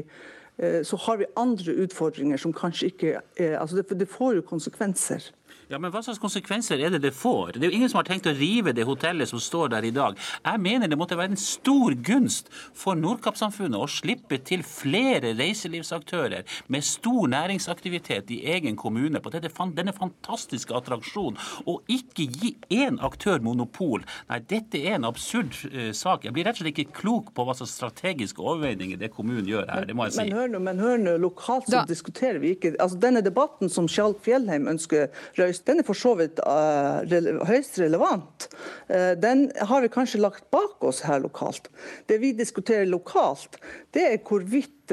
[0.58, 4.48] eh, så har vi andre utfordringer som kanskje ikke er altså det, det får jo
[4.48, 5.30] konsekvenser.
[5.68, 7.54] Ja, men Hva slags konsekvenser er det det får?
[7.56, 9.92] Det er jo ingen som har tenkt å rive det hotellet som står der i
[9.94, 10.18] dag.
[10.44, 16.44] Jeg mener det måtte være en stor gunst for Nordkapp-samfunnet å slippe til flere reiselivsaktører
[16.72, 21.38] med stor næringsaktivitet i egen kommune på dette, denne fantastiske attraksjonen,
[21.70, 24.04] og ikke gi én aktør monopol.
[24.28, 26.26] Nei, dette er en absurd uh, sak.
[26.28, 29.70] Jeg blir rett og slett ikke klok på hva slags strategiske overveininger det kommunen gjør
[29.70, 29.88] her.
[29.88, 30.22] Det må jeg si.
[30.24, 33.88] Men hør nå, men hør nå, lokalt så diskuterer vi ikke altså Denne debatten som
[33.90, 35.10] Skjalg Fjellheim ønsker
[35.54, 38.48] røyst, den er for så vidt uh, rele høyst relevant.
[38.90, 41.70] Uh, den har vi kanskje lagt bak oss her lokalt.
[42.08, 43.58] Det vi diskuterer lokalt,
[43.94, 44.83] det er hvorvidt,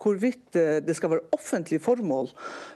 [0.00, 2.28] hvorvidt eh, det skal være offentlige formål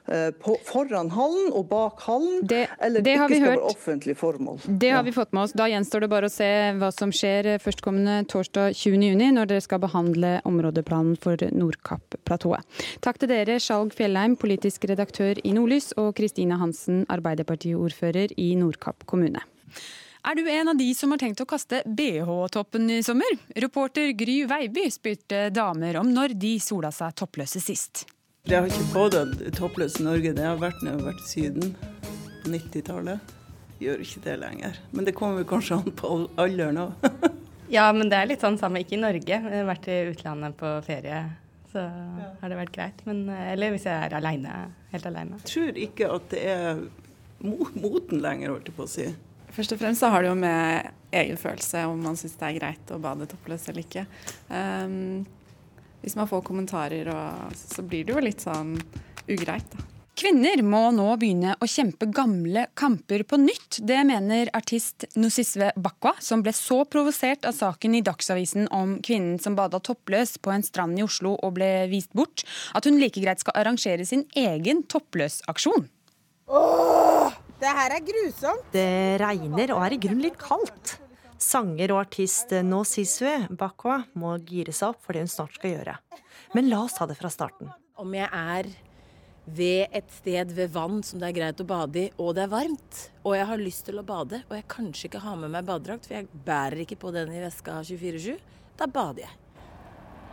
[0.08, 3.50] eh, på, foran hallen og bak hallen, eller det ikke skal hørt.
[3.50, 4.60] være offentlige formål.
[4.66, 5.56] Det har vi fått med oss.
[5.56, 6.50] Da gjenstår det bare å se
[6.80, 12.80] hva som skjer førstkommende torsdag 20.6, når dere skal behandle områdeplanen for Nordkapp-platået.
[13.04, 19.06] Takk til dere, Skjalg Fjellheim, politisk redaktør i Nordlys, og Kristine Hansen, Arbeiderpartiordfører i Nordkapp
[19.10, 19.42] kommune.
[20.24, 23.34] Er du en av de som har tenkt å kaste BH-toppen i sommer?
[23.60, 28.06] Reporter Gry Veiby spurte damer om når de sola seg toppløse sist.
[28.48, 31.28] Jeg har ikke pådratt toppløs i Norge, det har vært når jeg har vært i
[31.28, 31.74] Syden
[32.40, 33.34] på 90-tallet.
[33.84, 34.80] Gjør ikke det lenger.
[34.96, 37.08] Men det kommer kanskje an på alderen òg.
[37.74, 38.82] Ja, men det er litt sånn samme.
[38.84, 39.24] Ikke i Norge.
[39.40, 41.22] Jeg har vært i utlandet på ferie,
[41.72, 43.00] så har det vært greit.
[43.08, 44.56] Men, eller hvis jeg er alene,
[44.92, 45.40] helt aleine.
[45.48, 46.82] Tror ikke at det er
[47.40, 49.08] moten lenger, holdt jeg på å si.
[49.54, 52.58] Først og fremst så har det jo med egen følelse om man syns det er
[52.58, 54.06] greit å bade toppløs eller ikke.
[54.50, 55.24] Um,
[56.02, 58.74] hvis man får kommentarer, og, så blir det jo litt sånn
[59.30, 59.90] ugreit, da.
[60.14, 63.80] Kvinner må nå begynne å kjempe gamle kamper på nytt.
[63.82, 69.40] Det mener artist Nusisve Bakwa, som ble så provosert av saken i Dagsavisen om kvinnen
[69.42, 72.46] som bada toppløs på en strand i Oslo og ble vist bort,
[72.78, 75.88] at hun like greit skal arrangere sin egen toppløsaksjon.
[76.46, 77.34] Åh,
[77.64, 78.66] det her er grusomt!
[78.74, 80.98] Det regner og er i grunnen litt kaldt.
[81.40, 85.94] Sanger og artist Nosisve Bakwa må gire seg opp for det hun snart skal gjøre.
[86.54, 87.72] Men la oss ta det fra starten.
[88.00, 88.68] Om jeg er
[89.44, 92.52] ved et sted ved vann som det er greit å bade i, og det er
[92.52, 95.66] varmt, og jeg har lyst til å bade, og jeg kanskje ikke har med meg
[95.68, 98.38] badedrakt, for jeg bærer ikke på den i veska 24-7,
[98.80, 99.34] da bader jeg.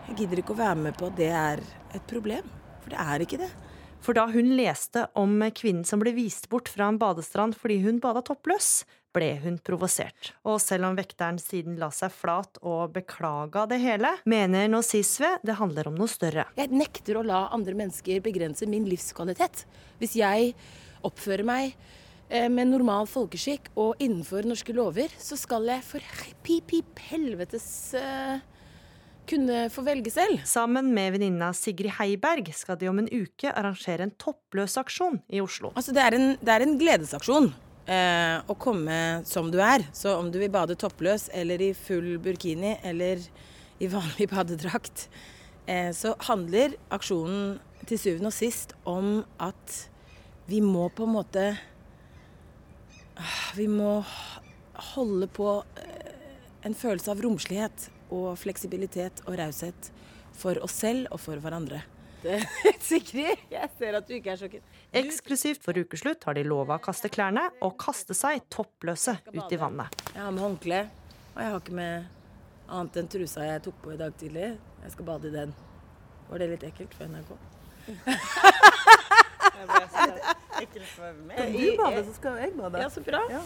[0.08, 2.48] Jeg gidder ikke å være med på at det er et problem,
[2.82, 3.52] for det er ikke det.
[4.02, 8.02] For da hun leste om kvinnen som ble vist bort fra en badestrand fordi hun
[8.02, 8.82] bada toppløs,
[9.14, 10.32] ble hun provosert.
[10.48, 15.36] Og selv om vekteren siden la seg flat og beklaga det hele, mener nå Sisve
[15.46, 16.48] det handler om noe større.
[16.58, 19.66] Jeg nekter å la andre mennesker begrense min livskvalitet.
[20.02, 20.54] Hvis jeg
[21.06, 21.76] oppfører meg
[22.30, 27.68] eh, med normal folkeskikk og innenfor norske lover, så skal jeg for pip, pip helvetes
[28.00, 28.40] uh,
[29.32, 30.42] kunne få velge selv.
[30.48, 35.42] Sammen med venninna Sigrid Heiberg skal de om en uke arrangere en toppløs aksjon i
[35.44, 35.72] Oslo.
[35.76, 37.52] Altså, det er en, det er en gledesaksjon
[37.86, 39.86] eh, å komme som du er.
[39.96, 43.24] Så om du vil bade toppløs eller i full burkini eller
[43.82, 45.08] i vanlig badedrakt,
[45.66, 49.80] eh, så handler aksjonen til syvende og sist om at
[50.52, 51.44] vi må på en måte
[53.16, 54.02] ah, Vi må
[54.92, 56.14] holde på eh,
[56.68, 59.90] en følelse av romslighet og fleksibilitet og raushet
[60.38, 61.82] for oss selv og for hverandre.
[62.86, 64.66] Sigrid, jeg ser at du ikke er sjokkert.
[65.02, 69.60] Eksklusivt for ukeslutt har de lova å kaste klærne og kaste seg toppløse ut i
[69.62, 70.04] vannet.
[70.14, 70.84] Jeg har med håndkle,
[71.34, 74.52] og jeg har ikke med annet enn trusa jeg tok på i dag tidlig.
[74.84, 75.56] Jeg skal bade i den.
[76.30, 77.32] Var det litt ekkelt for NRK?
[80.62, 82.82] Kan du bade, så skal jeg bade.
[82.82, 83.22] Ja, så bra.
[83.32, 83.42] Ja.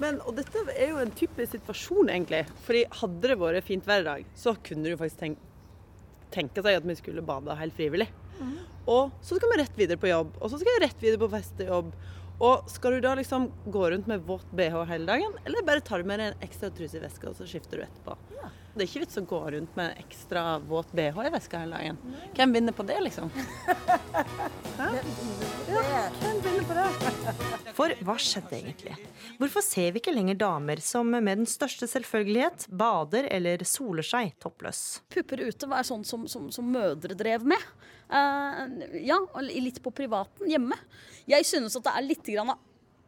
[0.00, 2.46] Men, og dette er jo en typisk situasjon, egentlig.
[2.64, 5.46] Fordi hadde det vært fint hver dag, så kunne du faktisk tenkt
[6.30, 8.08] tenke seg at vi skulle bade helt frivillig.
[8.38, 8.56] Mm.
[8.90, 11.30] Og så skal vi rett videre på jobb, og så skal jeg rett videre på
[11.32, 11.92] festejobb.
[12.40, 16.00] Og skal du da liksom gå rundt med våt bh hele dagen, eller bare tar
[16.00, 18.16] du med deg en ekstra truse i veska, og så skifter du etterpå?
[18.38, 18.52] Ja.
[18.70, 21.96] Det er ikke vits å gå rundt med ekstra våt bh i veska hele dagen.
[22.36, 23.32] Hvem vinner på det, liksom?
[24.78, 26.86] ja, hvem vinner på det?
[27.74, 28.94] For hva skjedde egentlig?
[29.40, 34.36] Hvorfor ser vi ikke lenger damer som med den største selvfølgelighet bader eller soler seg
[34.42, 35.00] toppløs?
[35.10, 37.68] Pupper ute var sånn som, som, som mødre drev med.
[38.06, 38.70] Uh,
[39.02, 40.78] ja, litt på privaten hjemme.
[41.30, 42.54] Jeg synes at det er litt grann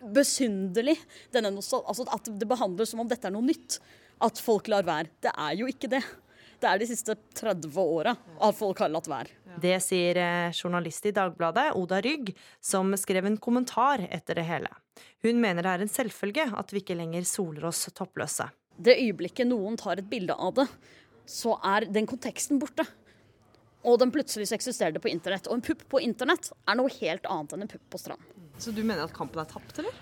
[0.03, 0.97] besynderlig
[1.39, 1.79] altså
[2.11, 3.79] at det behandles som om dette er noe nytt
[4.23, 5.11] at folk lar være.
[5.23, 6.03] Det er jo ikke det.
[6.63, 9.35] Det er de siste 30 åra at folk har latt være.
[9.63, 12.31] Det sier eh, journalist i Dagbladet, Oda Rygg,
[12.63, 14.71] som skrev en kommentar etter det hele.
[15.27, 18.47] Hun mener det er en selvfølge at vi ikke lenger soler oss toppløse.
[18.79, 20.69] Det øyeblikket noen tar et bilde av det,
[21.29, 22.87] så er den konteksten borte.
[23.83, 25.49] Og den plutselig så eksisterer det på internett.
[25.51, 28.33] Og en pupp på internett er noe helt annet enn en pupp på strand.
[28.63, 29.95] Så du mener at kampen er tapt, eller?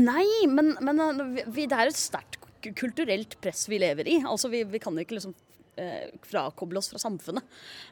[0.00, 2.41] Nei, men, men eh, vi, det er et sterkt
[2.78, 4.20] kulturelt press vi lever i.
[4.26, 5.34] Altså, vi, vi kan ikke liksom
[5.76, 7.44] eh, frakoble oss fra samfunnet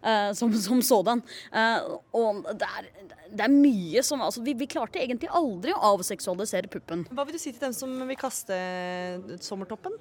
[0.02, 1.22] eh, som, som, sådan.
[1.52, 2.88] Eh, og det er,
[3.30, 7.06] det er, mye som altså, vi, vi, klarte egentlig aldri å avseksualisere puppen.
[7.10, 8.56] Hva vil du si til dem som vil kaste
[9.44, 9.98] sommertoppen?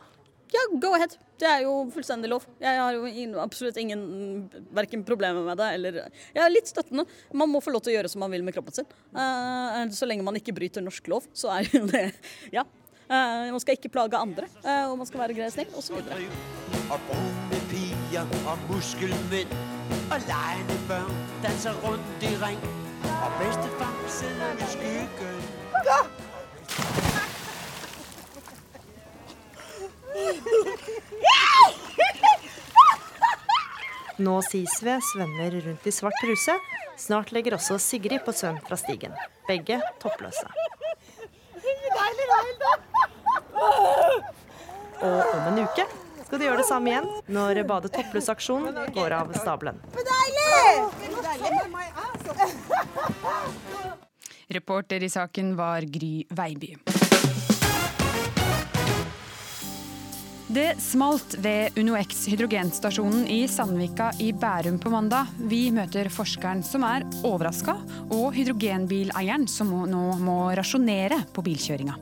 [0.49, 1.13] Ja, go ahead.
[1.37, 2.45] Det er jo fullstendig lov.
[2.61, 3.05] Jeg har jo
[3.41, 4.01] absolutt ingen
[4.73, 7.05] verken problemer med det eller Jeg er litt støttende.
[7.37, 8.89] Man må få lov til å gjøre som man vil med kroppen sin.
[9.13, 12.07] Uh, så lenge man ikke bryter norsk lov, så er jo det
[12.55, 12.65] Ja,
[13.09, 15.95] man skal ikke plage andre, uh, og man skal være grei og snill, osv.
[16.93, 19.53] Og brune piger og muskelmenn
[20.11, 22.59] og legende børn danser rundt i ring.
[23.23, 25.39] Og bestefar sidder i skyggen.
[34.19, 36.57] Nå Sisve svømmer rundt i svart ruse.
[36.97, 39.15] Snart legger også Sigrid på svøm fra stigen.
[39.47, 40.47] Begge toppløse.
[41.63, 42.88] Deilig, deilig.
[44.99, 45.85] Og om en uke
[46.25, 49.79] skal de gjøre det samme igjen når Bade toppløs-aksjonen går av stabelen.
[54.49, 56.75] Reporter i saken var Gry Veiby.
[60.49, 65.29] Det smalt ved UnoX hydrogenstasjonen i Sandvika i Bærum på mandag.
[65.45, 67.75] Vi møter forskeren som er overraska,
[68.09, 71.93] og hydrogenbileieren som nå må rasjonere på bilkjøringa.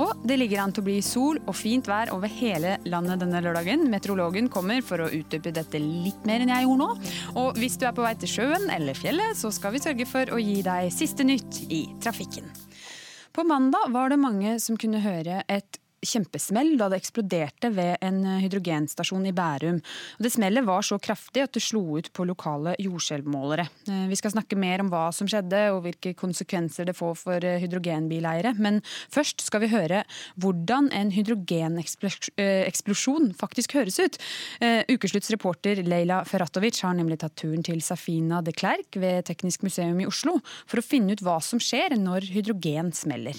[0.00, 3.42] Og det ligger an til å bli sol og fint vær over hele landet denne
[3.44, 3.84] lørdagen.
[3.92, 7.12] Meteorologen kommer for å utdype dette litt mer enn jeg gjorde nå.
[7.42, 10.32] Og hvis du er på vei til sjøen eller fjellet, så skal vi sørge for
[10.32, 12.48] å gi deg siste nytt i trafikken.
[13.32, 18.24] På mandag var det mange som kunne høre et kjempesmell da det eksploderte ved en
[18.42, 19.78] hydrogenstasjon i Bærum.
[20.18, 23.64] Og det smellet var så kraftig at det slo ut på lokale jordskjelvmålere.
[23.88, 27.38] Eh, vi skal snakke mer om hva som skjedde og hvilke konsekvenser det får for
[27.46, 28.50] eh, hydrogenbileiere.
[28.62, 28.74] Men
[29.12, 29.98] først skal vi høre
[30.42, 34.14] hvordan en hydrogeneksplosjon faktisk høres ut.
[34.64, 39.60] Eh, ukeslutts reporter Leila Ferratovic har nemlig tatt turen til Safina de Klerk ved Teknisk
[39.66, 40.32] museum i Oslo
[40.66, 43.36] for å finne ut hva som skjer når hydrogen smeller.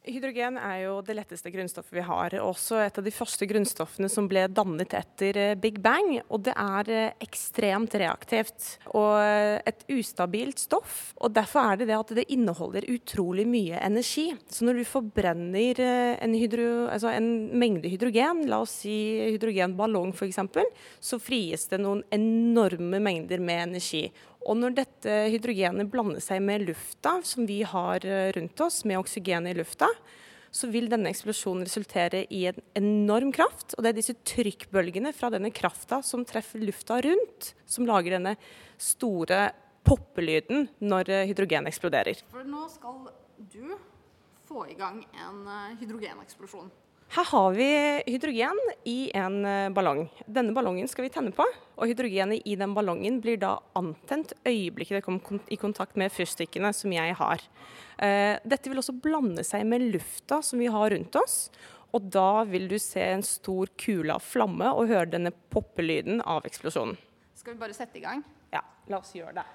[0.00, 2.32] Hydrogen er jo det letteste grunnstoffet vi har.
[2.40, 6.14] Også et av de første grunnstoffene som ble dannet etter eh, Big Bang.
[6.32, 11.10] Og det er eh, ekstremt reaktivt og eh, et ustabilt stoff.
[11.20, 14.30] Og derfor er det det at det inneholder utrolig mye energi.
[14.48, 18.96] Så når du forbrenner en, hydro, altså en mengde hydrogen, la oss si
[19.34, 20.40] hydrogenballong f.eks.,
[20.96, 24.06] så frigis det noen enorme mengder med energi.
[24.48, 29.00] Og når dette hydrogenet blander seg med lufta som vi har eh, rundt oss, med
[29.00, 29.90] oksygen i lufta,
[30.50, 33.76] så vil denne eksplosjonen resultere i en enorm kraft.
[33.76, 38.34] Og det er disse trykkbølgene fra denne krafta som treffer lufta rundt, som lager denne
[38.80, 39.50] store
[39.86, 42.24] poppelyden når eh, hydrogen eksploderer.
[42.32, 43.04] For nå skal
[43.52, 43.76] du
[44.48, 46.72] få i gang en eh, hydrogeneksplosjon.
[47.10, 47.66] Her har vi
[48.06, 50.04] hydrogen i en eh, ballong.
[50.30, 55.00] Denne ballongen skal vi tenne på, og hydrogenet i den ballongen blir da antent øyeblikket
[55.00, 57.42] det kommer i kontakt med fyrstikkene som jeg har.
[57.98, 61.50] Eh, dette vil også blande seg med lufta som vi har rundt oss,
[61.90, 66.46] og da vil du se en stor kule av flamme og høre denne poppelyden av
[66.46, 66.94] eksplosjonen.
[67.34, 68.22] Skal vi bare sette i gang?
[68.54, 69.48] Ja, la oss gjøre det.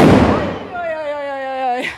[0.00, 1.90] Oi, oi, oi, oi, oi.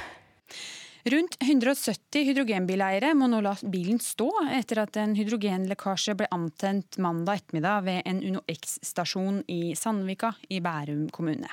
[1.09, 7.41] Rundt 170 hydrogenbileiere må nå la bilen stå etter at en hydrogenlekkasje ble antent mandag
[7.41, 11.49] ettermiddag ved en UnoX-stasjon i Sandvika i Bærum kommune.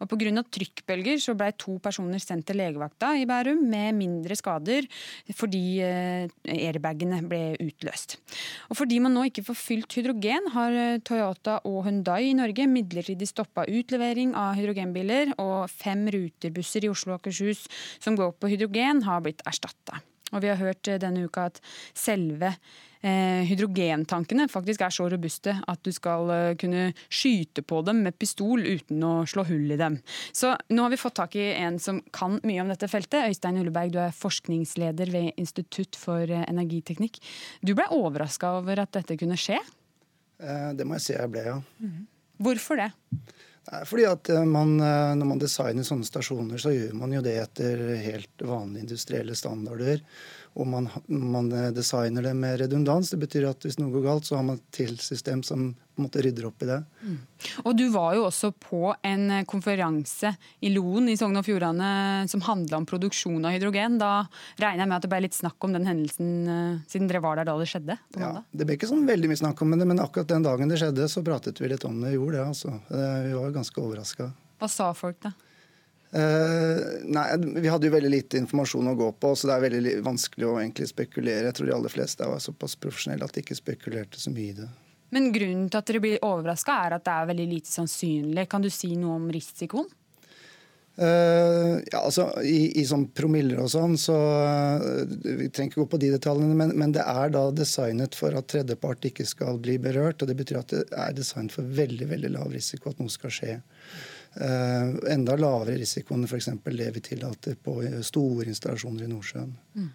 [0.00, 0.40] Og Pga.
[0.56, 4.88] trykkbølger så ble to personer sendt til legevakta i Bærum med mindre skader
[5.36, 8.16] fordi eh, airbagene ble utløst.
[8.72, 12.64] Og Fordi man nå ikke får fylt hydrogen, har eh, Toyota og Hundai i Norge
[12.64, 17.66] midlertidig stoppa utlevering av hydrogenbiler, og fem ruterbusser i Oslo og Akershus
[18.00, 20.02] som går på hydrogen hydrogen har blitt erstatta.
[20.32, 21.58] Og vi har hørt eh, denne uka at
[21.96, 22.50] selve
[23.00, 28.18] eh, hydrogentankene faktisk er så robuste at du skal eh, kunne skyte på dem med
[28.20, 29.96] pistol uten å slå hull i dem.
[30.36, 33.30] Så nå har vi fått tak i en som kan mye om dette feltet.
[33.30, 37.22] Øystein Ulleberg, du er forskningsleder ved Institutt for eh, energiteknikk.
[37.64, 39.62] Du ble overraska over at dette kunne skje?
[40.44, 41.60] Eh, det må jeg si jeg ble, ja.
[41.80, 42.04] Mm.
[42.44, 42.92] Hvorfor det?
[43.68, 47.36] Fordi at eh, man, eh, Når man designer sånne stasjoner, så gjør man jo det
[47.42, 50.02] etter helt vanlige industrielle standarder.
[50.54, 53.12] Og man, man designer det med redundans.
[53.12, 56.46] Det betyr at hvis noe går galt, så har man et tilsystem som måte rydder
[56.48, 56.78] opp i det.
[57.02, 57.16] Mm.
[57.64, 60.32] Og Du var jo også på en konferanse
[60.64, 61.90] i Loen i Sogn og Fjordane
[62.30, 63.98] som handla om produksjon av hydrogen.
[64.00, 64.12] Da
[64.60, 67.38] regner jeg med at det ble litt snakk om den hendelsen eh, siden dere var
[67.38, 67.98] der da det skjedde?
[68.18, 70.80] ja, Det ble ikke sånn veldig mye snakk om det, men akkurat den dagen det
[70.80, 72.14] skjedde, så pratet vi litt om det.
[72.16, 72.78] Gjorde det, altså.
[72.88, 74.30] Vi var ganske overraska.
[74.58, 75.34] Hva sa folk da?
[76.08, 77.26] Uh, nei,
[77.60, 80.56] Vi hadde jo veldig lite informasjon å gå på, så det er veldig vanskelig å
[80.62, 81.50] egentlig spekulere.
[81.50, 84.56] Jeg tror de aller fleste var såpass profesjonelle at de ikke spekulerte så mye i
[84.56, 84.68] det.
[85.12, 88.48] Men grunnen til at dere blir overraska, er at det er veldig lite sannsynlig.
[88.48, 89.88] Kan du si noe om risikoen?
[90.98, 95.86] Uh, ja, altså I, i sånn promiller og sånn, så uh, Vi trenger ikke gå
[95.92, 99.76] på de detaljene, men, men, det er da designet for at tredjepart ikke skal bli
[99.78, 100.24] berørt.
[100.24, 103.34] og Det betyr at det er designet for veldig veldig lav risiko at noe skal
[103.36, 103.54] skje.
[104.36, 106.50] Uh, enda lavere risiko enn f.eks.
[106.68, 109.56] det vi tillater på store installasjoner i Nordsjøen.
[109.78, 109.88] Mm.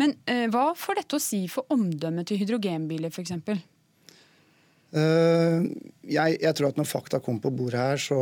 [0.00, 0.12] Men
[0.50, 3.34] hva får dette å si for omdømmet til hydrogenbiler f.eks.?
[4.94, 5.66] Uh,
[6.06, 8.20] jeg, jeg, tror at når fakta kommer på bordet her, så,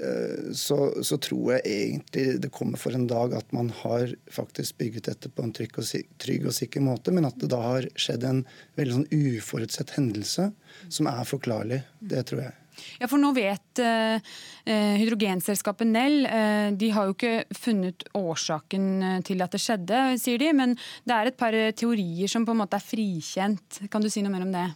[0.00, 4.80] eh, så, så, tror jeg egentlig det kommer for en dag at man har faktisk
[4.80, 5.90] bygget dette på en trygg og,
[6.22, 8.42] trygg og sikker måte, men at det da har skjedd en
[8.80, 10.48] veldig sånn uforutsett hendelse
[10.88, 11.82] som er forklarlig.
[12.00, 12.56] Det tror jeg.
[13.00, 14.32] Ja, for nå vet eh,
[15.00, 20.52] hydrogenselskapet Nell eh, De har jo ikke funnet årsaken til at det skjedde, sier de.
[20.56, 20.74] Men
[21.06, 23.86] det er et par teorier som på en måte er frikjent.
[23.92, 24.68] Kan du si noe mer om det?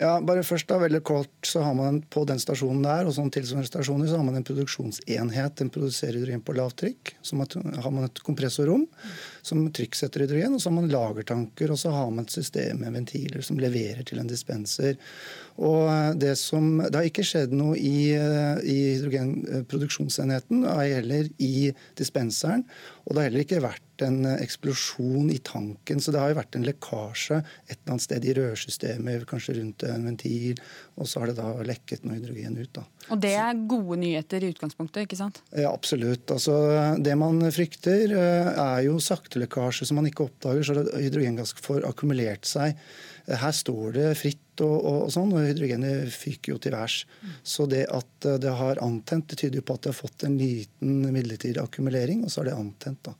[0.00, 3.28] Ja, bare først da, veldig kort, så har man På den stasjonen der og sånn
[3.32, 5.56] tilsvarende stasjoner så har man en produksjonsenhet.
[5.60, 7.12] Den produserer hydrogen på lavt trykk.
[7.20, 8.86] Så har man et kompressorrom
[9.42, 10.56] som trykksetter hydrogen.
[10.56, 14.04] Og så har man lagertanker, og så har man et system med ventiler som leverer
[14.06, 14.98] til en dispenser.
[15.62, 22.64] Og Det som, det har ikke skjedd noe i, i hydrogenproduksjonsenheten, heller i dispenseren.
[23.04, 26.00] Og det har heller ikke vært en eksplosjon i tanken.
[26.00, 29.84] Så det har jo vært en lekkasje et eller annet sted i rørsystemet, kanskje rundt
[29.86, 30.60] en ventil,
[30.96, 32.72] og så har det da lekket noe hydrogen ut.
[32.78, 32.86] da.
[33.10, 35.42] Og det er gode nyheter i utgangspunktet, ikke sant?
[35.50, 36.30] Ja, absolutt.
[36.32, 36.56] Altså,
[37.02, 38.98] det man frykter er jo
[39.32, 42.76] saktelekkasje som man ikke oppdager, så har hydrogengass får akkumulert seg.
[43.26, 47.02] Her står det fritt og, og, og sånn, og hydrogenet fyker jo til værs.
[47.42, 50.38] Så det at det har antent, det tyder jo på at det har fått en
[50.38, 53.02] liten midlertidig akkumulering, og så har det antent.
[53.08, 53.16] da.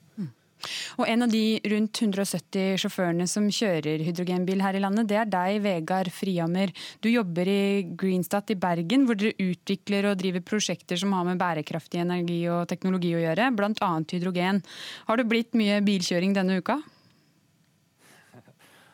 [1.00, 5.30] Og En av de rundt 170 sjåførene som kjører hydrogenbil her i landet, det er
[5.30, 6.72] deg, Vegard Frihammer.
[7.02, 11.40] Du jobber i Greenstat i Bergen, hvor dere utvikler og driver prosjekter som har med
[11.42, 13.92] bærekraftig energi og teknologi å gjøre, bl.a.
[14.12, 14.62] hydrogen.
[15.08, 16.80] Har det blitt mye bilkjøring denne uka?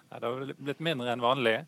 [0.08, 1.60] Det har blitt mindre enn vanlig.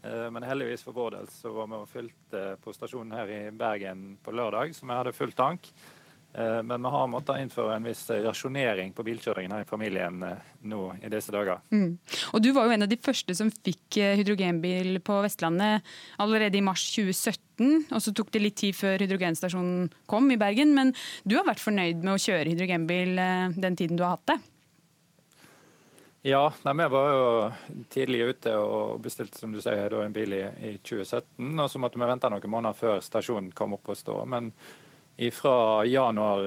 [0.00, 4.14] Men heldigvis for vår del så var vi og fylte på stasjonen her i Bergen
[4.24, 5.68] på lørdag, så vi hadde full tank.
[6.32, 10.20] Men vi har måttet innføre en viss rasjonering på bilkjøringen her i familien
[10.70, 11.58] nå i disse dager.
[11.74, 11.96] Mm.
[12.30, 15.88] Og Du var jo en av de første som fikk hydrogenbil på Vestlandet
[16.22, 17.90] allerede i mars 2017.
[17.90, 20.70] og Så tok det litt tid før hydrogenstasjonen kom i Bergen.
[20.78, 20.94] Men
[21.26, 23.18] du har vært fornøyd med å kjøre hydrogenbil
[23.58, 24.40] den tiden du har hatt det?
[26.22, 27.28] Ja, nei, vi var jo
[27.88, 31.48] tidlig ute og bestilte som du sier, en bil i, i 2017.
[31.56, 34.18] Og så måtte vi vente noen måneder før stasjonen kom opp og stå.
[34.28, 34.50] Men
[35.34, 36.46] fra januar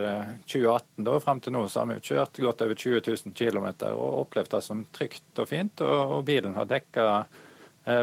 [0.50, 4.22] 2018 da, frem til nå så har vi kjørt godt over 20 000 km og
[4.24, 5.84] opplevd det som trygt og fint.
[5.86, 7.08] Og, og bilen har dekka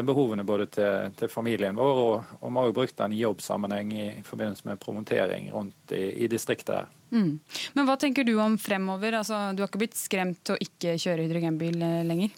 [0.05, 3.93] behovene både til, til familien vår, og, og vi har jo brukt den i jobbsammenheng
[3.97, 6.89] i forbindelse med promotering rundt i, i distriktet her.
[7.11, 7.39] Mm.
[7.73, 9.17] Men hva tenker du om fremover?
[9.19, 12.37] Altså, du har ikke blitt skremt til å ikke kjøre hydrogenbil lenger?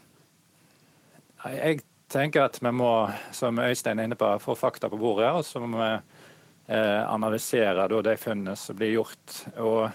[1.51, 2.91] Jeg tenker at vi må,
[3.35, 5.29] som Øystein er inne på, få fakta på bordet.
[5.33, 5.91] og så må vi
[6.67, 9.39] eh, analysere da, de funnene som blir gjort.
[9.57, 9.89] Og,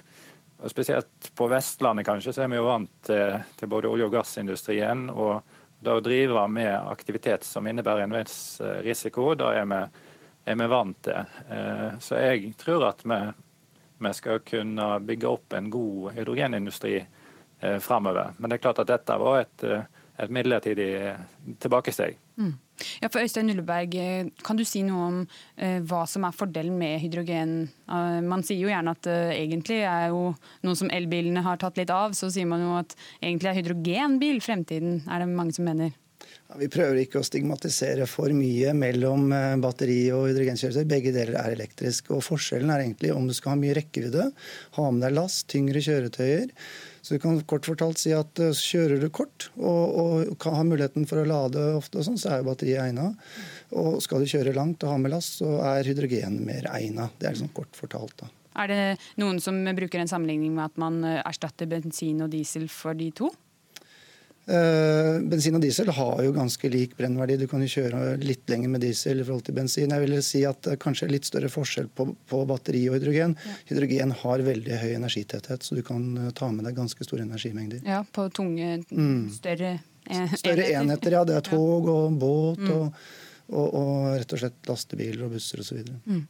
[0.58, 4.14] og Spesielt på Vestlandet kanskje, så er vi jo vant til, til både olje- og
[4.18, 5.08] gassindustrien.
[5.10, 5.40] og
[5.78, 9.76] da å drive med aktivitet som innebærer en viss risiko, da er vi,
[10.50, 11.36] er vi vant til.
[12.02, 13.18] Så jeg tror at vi,
[14.02, 16.96] vi, skal kunne bygge opp en god hydrogenindustri
[17.78, 18.34] framover.
[18.38, 19.66] Men det er klart at dette var et,
[20.18, 20.90] et midlertidig
[21.62, 22.18] tilbakesteg.
[22.42, 22.56] Mm.
[23.02, 23.94] Ja, for Øystein Ulleberg,
[24.44, 25.20] kan du si noe om
[25.56, 27.54] eh, hva som er fordelen med hydrogen?
[27.88, 30.32] Uh, man sier jo gjerne at uh, egentlig er jo
[30.66, 34.42] noe som elbilene har tatt litt av, så sier man jo at egentlig er hydrogenbil
[34.44, 35.94] fremtiden, er det mange som mener.
[36.48, 39.28] Ja, vi prøver ikke å stigmatisere for mye mellom
[39.62, 40.86] batteri og hydrogenkjøretøy.
[40.88, 42.14] Begge deler er elektriske.
[42.16, 44.30] og Forskjellen er egentlig om du skal ha mye rekkevidde,
[44.78, 46.54] ha med deg last, tyngre kjøretøyer.
[47.02, 51.22] Så du kan kort fortalt si at kjører du kort og, og ha muligheten for
[51.22, 53.28] å lade ofte, sånn, så er jo batteriet egnet.
[53.78, 57.14] Og skal du kjøre langt og ha med last, så er hydrogen mer egnet.
[57.18, 58.16] Det er liksom kort fortalt.
[58.22, 58.30] da.
[58.58, 58.84] Er det
[59.20, 63.30] noen som bruker en sammenligning med at man erstatter bensin og diesel for de to?
[64.48, 67.36] Uh, bensin og diesel har jo ganske lik brennverdi.
[67.42, 69.92] Du kan jo kjøre litt lenger med diesel i forhold til bensin.
[69.92, 73.36] Jeg vil si at det er kanskje litt større forskjell på, på batteri og hydrogen.
[73.36, 73.58] Ja.
[73.72, 77.84] Hydrogen har veldig høy energitetthet, så du kan ta med deg ganske store energimengder.
[77.84, 79.28] Ja, på tunge, mm.
[79.36, 79.74] større
[80.08, 80.40] enheter.
[80.40, 81.24] Større enheter, ja.
[81.28, 82.72] Det er tog og båt mm.
[82.78, 83.04] og,
[83.52, 85.84] og, og, rett og slett lastebiler og busser osv.
[86.08, 86.24] Mm.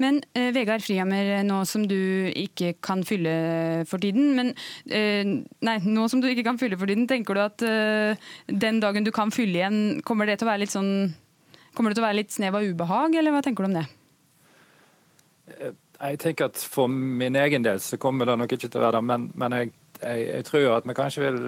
[0.00, 3.32] Men eh, Vegard Frihammer, nå som du ikke kan fylle
[3.88, 4.54] for tiden, men
[4.88, 5.24] eh,
[5.66, 9.04] nei, nå som du ikke kan fylle for tiden, tenker du at eh, den dagen
[9.04, 10.94] du kan fylle igjen, kommer det til å være litt sånn
[11.70, 13.84] Kommer det til å være litt snev av ubehag, eller hva tenker du om det?
[16.00, 18.98] Jeg tenker at For min egen del så kommer det nok ikke til å være
[18.98, 19.70] det, men, men jeg,
[20.00, 21.38] jeg, jeg, tror at vi kanskje vil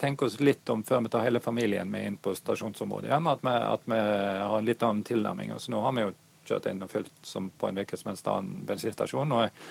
[0.00, 3.30] tenke oss litt om før vi tar hele familien med inn på stasjonsområdet igjen.
[3.32, 5.54] At vi, at vi har en litt annen tilnærming.
[5.56, 6.12] Så nå har vi jo
[6.50, 9.36] kjørt inn og fylt som på en hvilken som helst annen bensinstasjon.
[9.38, 9.62] Og,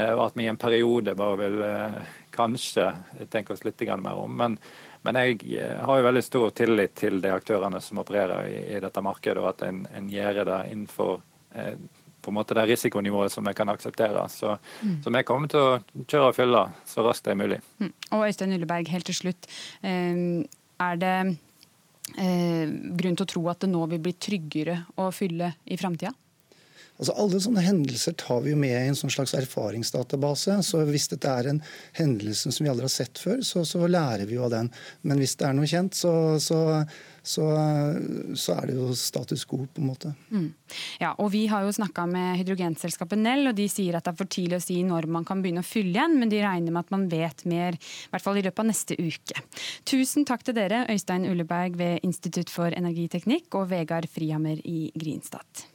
[0.00, 1.62] og at vi i en periode bare vil
[2.34, 2.86] kanskje
[3.32, 4.36] tenke oss litt mer om.
[4.38, 4.58] Men,
[5.02, 5.40] men jeg
[5.80, 9.50] har jo veldig stor tillit til de aktørene som opererer i, i dette markedet, og
[9.54, 11.18] at en, en gjør det innenfor
[11.54, 11.74] eh,
[12.20, 14.28] på en måte det risikonivået som vi kan akseptere.
[14.28, 15.02] Så, mm.
[15.04, 17.60] så vi kommer til å kjøre og fylle så raskt det er mulig.
[17.80, 17.92] Mm.
[18.12, 19.48] Og Øystein Ulleberg, helt til slutt.
[19.82, 21.14] Er det
[22.20, 22.66] eh,
[23.00, 26.12] grunn til å tro at det nå vil bli tryggere å fylle i framtida?
[27.00, 30.58] Altså Alle sånne hendelser tar vi jo med i en sånn slags erfaringsdatabase.
[30.66, 31.62] Så hvis dette er en
[31.96, 34.68] hendelse som vi aldri har sett før, så, så lærer vi jo av den.
[35.08, 36.60] Men hvis det er noe kjent, så, så
[37.22, 37.44] så,
[38.34, 40.12] så, er det jo status quo, på en måte.
[40.32, 40.48] Mm.
[41.02, 44.20] Ja, og Vi har jo snakka med hydrogenselskapet Nell, og de sier at det er
[44.22, 46.86] for tidlig å si når man kan begynne å fylle igjen, men de regner med
[46.86, 49.44] at man vet mer i hvert fall i løpet av neste uke.
[49.88, 55.68] Tusen takk til dere, Øystein Ulleberg ved Institutt for energiteknikk og Vegard Frihammer i Grinstad.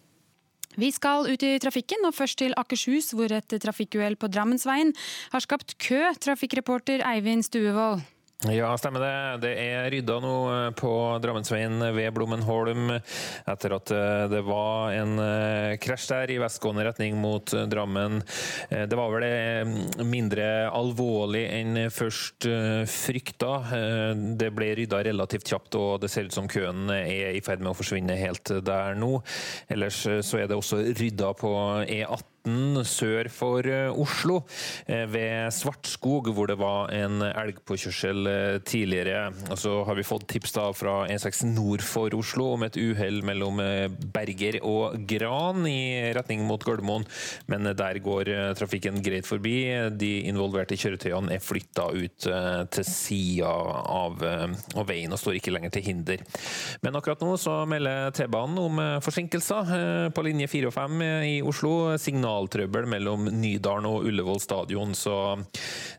[0.79, 4.93] Vi skal ut i trafikken, og først til Akershus, hvor et trafikkuhell på Drammensveien
[5.31, 6.01] har skapt kø.
[6.19, 8.03] Trafikkreporter Eivind Stuevold.
[8.43, 9.47] Ja, stemmer det.
[9.47, 10.89] Det er rydda nå eh, på
[11.23, 17.15] Drammensveien ved Blommenholm etter at eh, det var en eh, krasj der i vestgående retning
[17.21, 18.19] mot Drammen.
[18.69, 22.47] Det var vel mindre alvorlig enn først
[22.91, 23.53] frykta.
[24.37, 27.71] Det ble rydda relativt kjapt, og det ser ut som køen er i ferd med
[27.71, 29.13] å forsvinne helt der nå.
[29.71, 31.55] Ellers så er det også rydda på
[31.85, 32.34] E18
[32.85, 34.41] sør for eh, Oslo,
[34.87, 39.31] eh, ved Svartskog, hvor det var en elgpåkjørsel eh, tidligere.
[39.49, 43.21] Og så har vi fått tips da fra E6 nord for Oslo om et uhell
[43.25, 43.59] mellom
[44.13, 47.05] Berger og Gran i retning mot Gardermoen,
[47.47, 49.89] men der går trafikken greit forbi.
[49.95, 52.27] De involverte kjøretøyene er flytta ut
[52.75, 56.23] til sida av, av veien og står ikke lenger til hinder.
[56.85, 61.75] Men akkurat nå så melder T-banen om forsinkelser på linje 4 og 5 i Oslo.
[62.01, 65.37] Signal signaltrøbbel mellom Nydalen og Ullevål stadion, så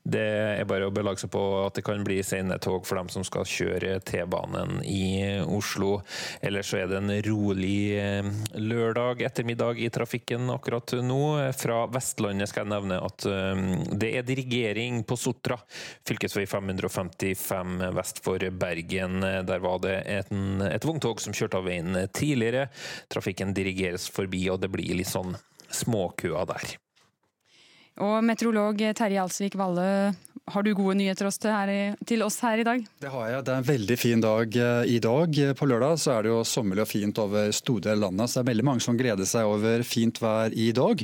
[0.05, 0.22] det
[0.61, 3.24] er bare å belage seg på at det kan bli sene tog for dem som
[3.24, 6.03] skal kjøre T-banen i Oslo.
[6.41, 11.53] Ellers så er det en rolig eh, lørdag ettermiddag i trafikken akkurat nå.
[11.57, 13.64] Fra Vestlandet skal jeg nevne at eh,
[13.97, 15.59] det er dirigering på Sotra,
[16.07, 16.47] fv.
[16.47, 19.20] 555 vest for Bergen.
[19.20, 22.68] Der var det en, et vogntog som kjørte av veien tidligere.
[23.12, 25.34] Trafikken dirigeres forbi, og det blir litt sånn
[25.75, 26.77] småkøa der.
[28.05, 30.12] Og meteorolog Terje Alsvik Valle,
[30.47, 31.27] har du gode nyheter
[32.07, 32.83] til oss her i dag?
[33.03, 33.45] Det har jeg.
[33.47, 35.41] Det er en veldig fin dag eh, i dag.
[35.59, 38.31] På lørdag så er det jo sommerlig og fint over store deler av landet.
[38.31, 41.03] Så det er veldig mange som gleder seg over fint vær i dag.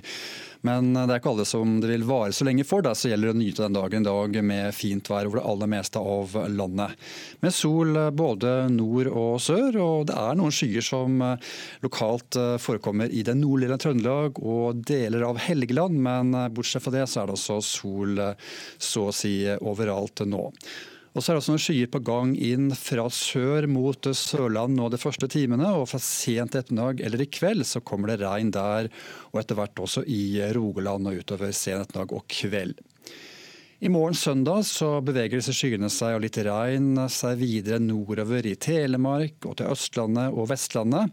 [0.67, 2.85] Men det er ikke alle som det vil vare så lenge for.
[2.85, 5.71] Derfor gjelder det å nyte den dagen i dag med fint vær over det aller
[5.73, 6.95] meste av landet.
[7.43, 11.51] Med sol både nord og sør, og det er noen skyer som eh,
[11.85, 16.95] lokalt eh, forekommer i den nordlige Trøndelag og deler av Helgeland, men eh, bortsett fra
[16.95, 18.25] det så er det også sol
[18.79, 20.49] så å si overalt nå.
[21.13, 24.89] Og så er det også noen skyer på gang inn fra sør mot Sørland nå
[24.93, 25.69] de første timene.
[25.77, 28.89] Og fra sent ettermiddag eller i kveld så kommer det regn der,
[29.33, 32.81] og etter hvert også i Rogaland og utover sen ettermiddag og kveld.
[33.83, 38.55] I morgen søndag så beveger disse skyene seg og litt regn seg videre nordover i
[38.55, 41.11] Telemark og til Østlandet og Vestlandet.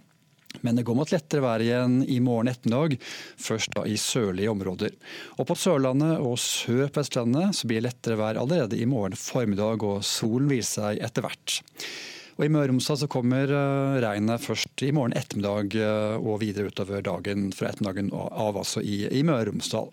[0.66, 2.98] Men det går mot lettere vær igjen i morgen ettermiddag,
[3.40, 4.96] først da i sørlige områder.
[5.38, 9.18] Og På Sørlandet og sør på Vestlandet så blir det lettere vær allerede i morgen
[9.20, 11.60] formiddag, og solen viser seg etter hvert.
[12.40, 16.72] Og I Møre og Romsdal kommer eh, regnet først i morgen ettermiddag eh, og videre
[16.72, 19.90] utover dagen fra ettermiddagen av, altså i, i Møre og Romsdal.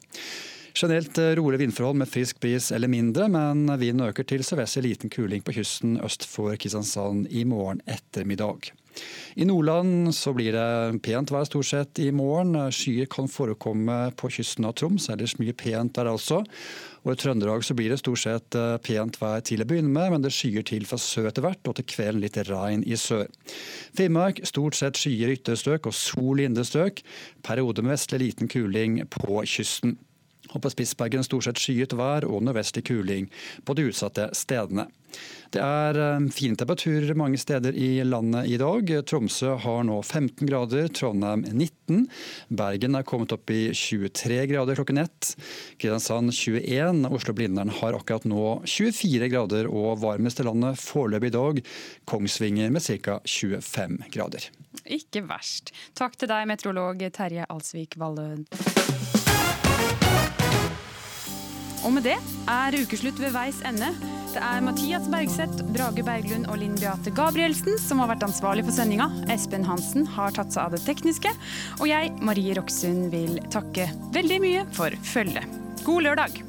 [0.76, 5.12] Generelt eh, rolig vindforhold med frisk bris eller mindre, men vinden øker til sørvestlig liten
[5.12, 8.74] kuling på kysten øst for Kristiansand i morgen ettermiddag.
[9.36, 12.56] I Nordland så blir det pent vær stort sett i morgen.
[12.72, 16.42] Skyer kan forekomme på kysten av Troms, ellers mye pent der altså.
[17.04, 20.12] Og I Trøndelag så blir det stort sett eh, pent vær til å begynne med,
[20.12, 23.28] men det skyer til fra sør etter hvert, og til kvelden litt regn i sør.
[23.96, 27.00] Finnmark stort sett skyer i ytre strøk og sol i indre strøk.
[27.46, 29.96] Periode med vestlig liten kuling på kysten.
[30.54, 33.30] Og på Spitsbergen stort sett skyet vær og nordvestlig kuling
[33.66, 34.86] på de utsatte stedene.
[35.54, 38.90] Det er eh, fine temperaturer mange steder i landet i dag.
[39.08, 42.06] Tromsø har nå 15 grader, Trondheim 19.
[42.58, 45.32] Bergen er kommet opp i 23 grader klokken ett.
[45.78, 47.06] Kristiansand 21.
[47.08, 51.62] Oslo-Blindern har akkurat nå 24 grader og varmest i landet foreløpig i dag.
[52.10, 53.20] Kongsvinger med ca.
[53.24, 54.50] 25 grader.
[54.84, 55.72] Ikke verst.
[55.96, 58.44] Takk til deg, meteorolog Terje Alsvik Valløen.
[61.86, 62.16] Og med det
[62.50, 63.92] er ukeslutt ved veis ende.
[64.32, 68.74] Det er Mathias Bergseth, Brage Berglund og Linn Beate Gabrielsen som har vært ansvarlig for
[68.74, 69.06] sendinga.
[69.32, 71.30] Espen Hansen har tatt seg av det tekniske.
[71.78, 75.58] Og jeg, Marie Roksund, vil takke veldig mye for følget.
[75.86, 76.42] God lørdag!